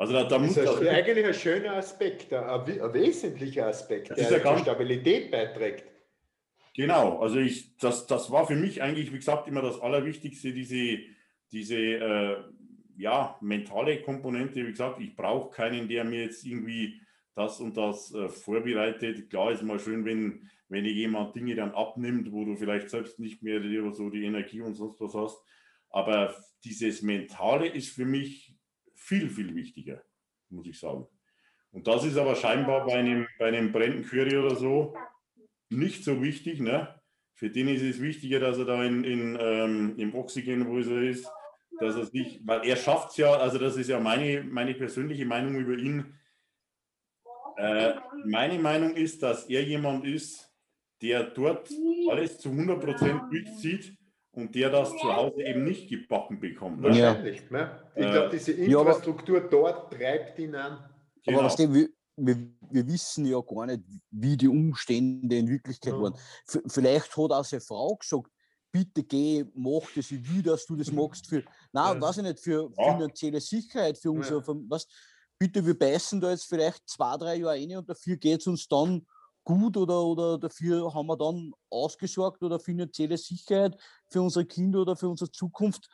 [0.00, 4.42] Also da, da das ist eigentlich ein schöner Aspekt, ein, ein wesentlicher Aspekt, der ja
[4.42, 5.84] zur Stabilität beiträgt.
[6.74, 11.00] Genau, also ich, das, das war für mich eigentlich, wie gesagt, immer das Allerwichtigste, diese,
[11.52, 12.36] diese äh,
[12.96, 14.66] ja, mentale Komponente.
[14.66, 17.02] Wie gesagt, ich brauche keinen, der mir jetzt irgendwie
[17.34, 19.28] das und das äh, vorbereitet.
[19.28, 23.18] Klar ist mal schön, wenn, wenn dir jemand Dinge dann abnimmt, wo du vielleicht selbst
[23.18, 23.60] nicht mehr
[23.92, 25.44] so die Energie und sonst was hast.
[25.90, 26.34] Aber
[26.64, 28.49] dieses Mentale ist für mich
[29.10, 30.00] viel, viel wichtiger,
[30.50, 31.04] muss ich sagen.
[31.72, 34.96] Und das ist aber scheinbar bei einem, bei einem Brandon Curry oder so
[35.68, 36.60] nicht so wichtig.
[36.60, 36.94] Ne?
[37.34, 41.02] Für den ist es wichtiger, dass er da in, in, ähm, im Oxygen, wo er
[41.02, 41.28] ist,
[41.80, 45.26] dass er sich, weil er schafft es ja, also das ist ja meine, meine persönliche
[45.26, 46.14] Meinung über ihn.
[47.56, 47.94] Äh,
[48.26, 50.52] meine Meinung ist, dass er jemand ist,
[51.02, 51.68] der dort
[52.10, 53.99] alles zu 100% durchzieht
[54.32, 56.80] und der das zu Hause eben nicht gebacken bekommt.
[56.80, 56.88] Ne?
[56.88, 57.50] Wahrscheinlich.
[57.50, 57.80] Ne?
[57.96, 60.88] Ich glaube, äh, diese Infrastruktur ja, aber, dort treibt ihn an.
[61.24, 61.40] Genau.
[61.40, 62.36] Aber wir, wir,
[62.70, 66.00] wir, wissen ja gar nicht, wie die Umstände in Wirklichkeit ja.
[66.00, 66.14] waren.
[66.46, 68.30] F vielleicht hat auch seine Frau gesagt,
[68.72, 71.26] bitte geh, mach das, ich will, dass du das magst.
[71.26, 72.00] Für, nein, ja.
[72.00, 72.92] weiß ich nicht, für ja.
[72.94, 74.54] finanzielle Sicherheit, für unser, ja.
[74.68, 74.86] was,
[75.38, 78.68] bitte, wir beißen da jetzt vielleicht zwei, drei Jahre rein und dafür geht es uns
[78.68, 79.04] dann
[79.50, 83.76] gut oder, oder dafür haben wir dann ausgesorgt oder finanzielle Sicherheit
[84.08, 85.88] für unsere Kinder oder für unsere Zukunft?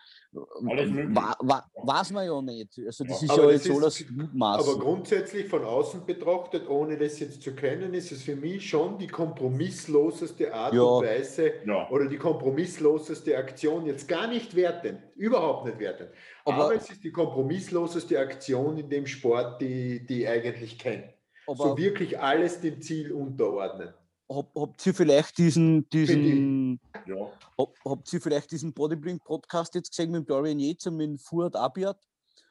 [0.68, 1.16] Alles möglich.
[1.16, 2.78] Wa, wa, weiß man ja nicht.
[2.84, 3.28] Also das Ja.
[3.32, 4.68] ist ja das jetzt alles Mutmaßen.
[4.70, 8.98] Aber grundsätzlich von außen betrachtet, ohne das jetzt zu kennen, ist es für mich schon
[8.98, 10.82] die kompromissloseste Art Ja.
[10.82, 13.86] und Weise Ja, oder die kompromissloseste Aktion.
[13.86, 16.10] Jetzt gar nicht wertend, überhaupt nicht wertend.
[16.44, 21.15] Aber, Aber- es ist die kompromissloseste Aktion in dem Sport, die, die ich eigentlich kenne.
[21.46, 23.92] Aber So wirklich alles dem Ziel unterordnen.
[24.28, 27.30] hab, habt ihr vielleicht diesen, diesen ja.
[27.58, 31.54] hab, habt ihr vielleicht diesen Bodybuilding-Podcast jetzt gesehen mit dem Dorian Yates und mit Fuad
[31.54, 31.98] Abiat?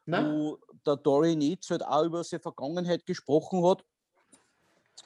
[0.05, 0.31] Na?
[0.31, 3.83] wo der Dorian Yates halt auch über seine Vergangenheit gesprochen hat.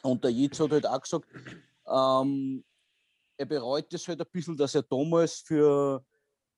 [0.02, 1.26] Und der Yates hat halt auch gesagt,
[1.88, 2.64] ähm,
[3.38, 6.04] er bereut es halt ein bisschen, dass er damals für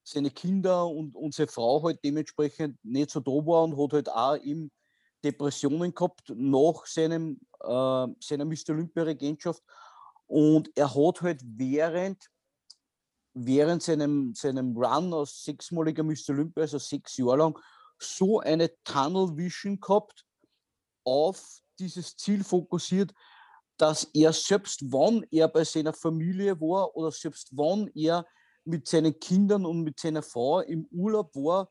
[0.02, 4.36] seine Kinder und, seine Frau halt dementsprechend nicht so da war und hat halt auch
[4.38, 4.70] eben
[5.24, 8.70] Depressionen gehabt nach seinem, äh, seiner Mr.
[8.70, 9.62] Olympia-Regentschaft.
[10.26, 12.30] Und er hat halt während,
[13.34, 16.30] während seinem, seinem Run als sechsmaliger Mr.
[16.30, 17.58] Olympia, also sechs Jahre lang,
[17.98, 20.24] so eine Tunnel Vision gehabt,
[21.04, 23.12] auf dieses Ziel fokussiert,
[23.76, 28.26] dass er selbst wann er bei seiner Familie war oder selbst wann er
[28.64, 31.70] mit seinen Kindern und mit seiner Frau im Urlaub war,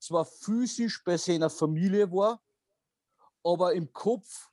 [0.00, 2.42] zwar physisch bei seiner Familie war,
[3.48, 4.50] aber im Kopf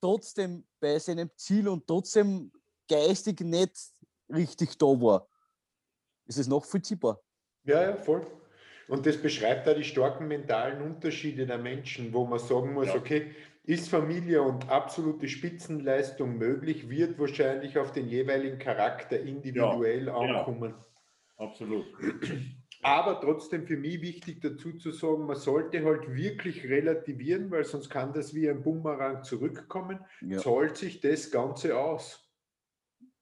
[0.00, 2.52] trotzdem bei seinem Ziel und trotzdem
[2.88, 3.76] geistig nicht
[4.28, 5.28] richtig da war.
[6.26, 7.20] Ist es nachvollziehbar?
[7.64, 8.26] Ja, ja, voll.
[8.86, 12.94] Und das beschreibt auch die starken mentalen Unterschiede der Menschen, wo man sagen muss, Ja.
[12.94, 13.34] okay,
[13.64, 20.20] ist Familie und absolute Spitzenleistung möglich, wird wahrscheinlich auf den jeweiligen Charakter individuell genau.
[20.20, 20.74] ankommen.
[21.36, 21.86] absolut.
[22.82, 27.90] Aber trotzdem für mich wichtig dazu zu sagen, man sollte halt wirklich relativieren, weil sonst
[27.90, 29.98] kann das wie ein Bumerang zurückkommen.
[30.20, 30.38] Ja.
[30.38, 32.24] Zahlt sich das Ganze aus?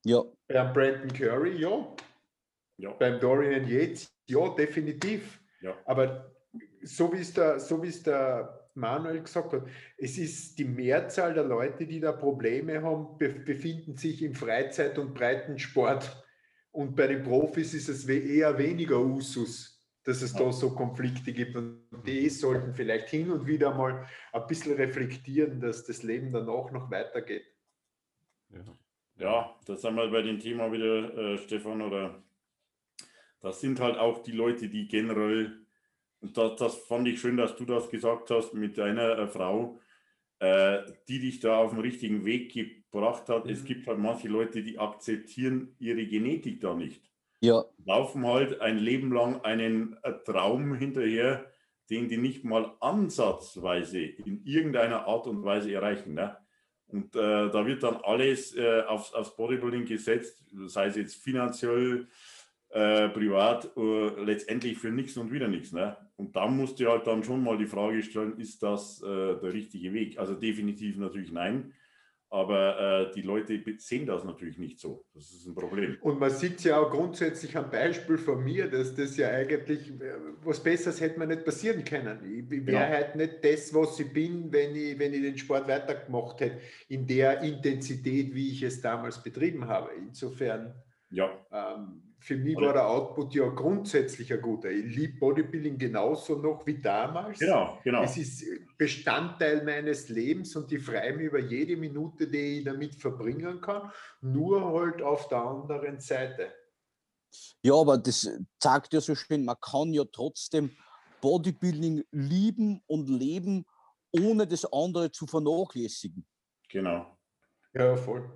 [0.04, 1.94] Ja, Beim Brandon Curry, ja.
[2.78, 5.40] Ja, Beim Dorian Yates, ja, definitiv.
[5.62, 5.74] ja.
[5.86, 6.32] Aber
[6.82, 11.32] so wie es der, so wie es der Manuel gesagt hat, es ist die Mehrzahl
[11.32, 16.24] der Leute, die da Probleme haben, be befinden sich im Freizeit- und Breitensport.
[16.76, 21.56] Und bei den Profis ist es eher weniger Usus, dass es da so Konflikte gibt.
[21.56, 26.70] Und die sollten vielleicht hin und wieder mal ein bisschen reflektieren, dass das Leben danach
[26.70, 27.46] noch weitergeht.
[28.50, 28.62] Ja.
[29.18, 32.22] Ja, da sind wir bei dem Thema wieder, äh, Stefan, oder
[33.40, 35.64] das sind halt auch die Leute, die generell,
[36.20, 39.80] und das, das fand ich schön, dass du das gesagt hast mit deiner äh, Frau,
[40.38, 40.78] äh,
[41.08, 43.48] die dich da auf den richtigen Weg gebracht hat.
[43.48, 43.66] Es Mhm.
[43.66, 47.02] gibt halt manche Leute, die akzeptieren ihre Genetik da nicht.
[47.40, 51.46] ja, Laufen halt ein Leben lang einen äh, Traum hinterher,
[51.90, 56.14] den die nicht mal ansatzweise in irgendeiner Art und Weise erreichen.
[56.14, 56.36] Ne?
[56.88, 62.08] Und äh, da wird dann alles äh, aufs, aufs Bodybuilding gesetzt, sei es jetzt finanziell,
[62.70, 65.72] äh, privat, äh, letztendlich für nichts und wieder nichts.
[65.72, 65.96] Ne?
[66.16, 69.52] Und da musst du halt dann schon mal die Frage stellen, ist das äh, der
[69.52, 70.18] richtige Weg?
[70.18, 71.72] Also definitiv natürlich nein.
[72.28, 75.06] Aber äh, die Leute sehen das natürlich nicht so.
[75.14, 75.96] Das ist ein Problem.
[76.00, 80.14] Und man sieht ja auch grundsätzlich am Beispiel von mir, dass das ja eigentlich äh,
[80.42, 82.18] was Besseres hätte mir nicht passieren können.
[82.24, 82.88] Ich, ich wäre Ja.
[82.88, 87.06] halt nicht das, was ich bin, wenn ich, wenn ich den Sport weitergemacht hätte, in
[87.06, 89.90] der Intensität, wie ich es damals betrieben habe.
[89.96, 90.74] Insofern,
[91.10, 94.68] Ja, ähm, für mich Oder- war der Output ja grundsätzlich ein guter.
[94.68, 97.38] Ich liebe Bodybuilding genauso noch wie damals.
[97.38, 98.02] genau, genau.
[98.02, 98.44] Es ist
[98.76, 103.92] Bestandteil meines Lebens und ich freue mich über jede Minute, die ich damit verbringen kann,
[104.22, 106.52] nur halt auf der anderen Seite.
[107.62, 110.76] Ja, aber das zeigt ja so schön, man kann ja trotzdem
[111.20, 113.66] Bodybuilding lieben und leben,
[114.10, 116.26] ohne das andere zu vernachlässigen.
[116.70, 117.16] Genau.
[117.72, 118.28] Ja, voll.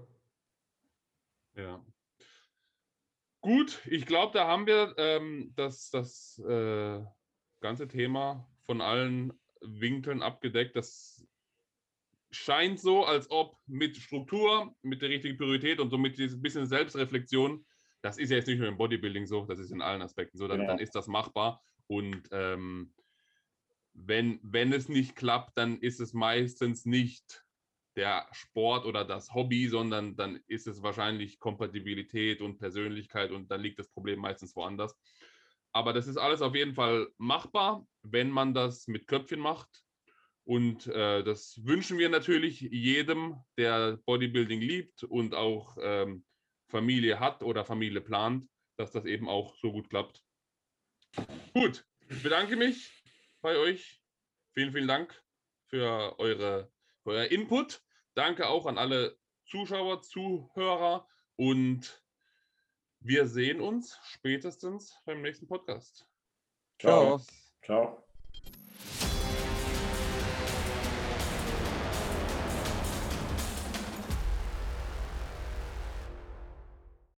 [1.57, 1.84] Ja.
[3.41, 7.03] Gut, ich glaube, da haben wir ähm, das, das äh,
[7.61, 9.32] ganze Thema von allen
[9.62, 10.76] Winkeln abgedeckt.
[10.76, 11.26] Das
[12.30, 16.66] scheint so, als ob mit Struktur, mit der richtigen Priorität und so mit diesem bisschen
[16.66, 17.64] Selbstreflexion,
[18.03, 20.47] das ist ja jetzt nicht nur im Bodybuilding so, das ist in allen Aspekten so,
[20.47, 20.72] dann, Genau.
[20.72, 21.62] dann ist das machbar.
[21.86, 22.95] Und ähm,
[23.93, 27.45] wenn, wenn es nicht klappt, dann ist es meistens nicht
[27.97, 33.61] der Sport oder das Hobby, sondern dann ist es wahrscheinlich Kompatibilität und Persönlichkeit und dann
[33.61, 34.97] liegt das Problem meistens woanders.
[35.72, 39.68] Aber das ist alles auf jeden Fall machbar, wenn man das mit Köpfchen macht.
[40.45, 46.24] Und äh, das wünschen wir natürlich jedem, der Bodybuilding liebt und auch ähm,
[46.68, 50.22] Familie hat oder Familie plant, dass das eben auch so gut klappt.
[51.55, 53.03] Gut, ich bedanke mich
[53.43, 54.03] bei euch.
[54.55, 55.22] Vielen, vielen Dank
[55.68, 56.72] für, eure,
[57.11, 57.83] euer Input.
[58.15, 61.07] Danke auch an alle Zuschauer, Zuhörer
[61.37, 62.03] und
[63.01, 66.07] wir sehen uns spätestens beim nächsten Podcast.
[66.79, 67.19] Ciao.
[67.63, 68.05] Ciao.
[68.83, 69.10] Ciao.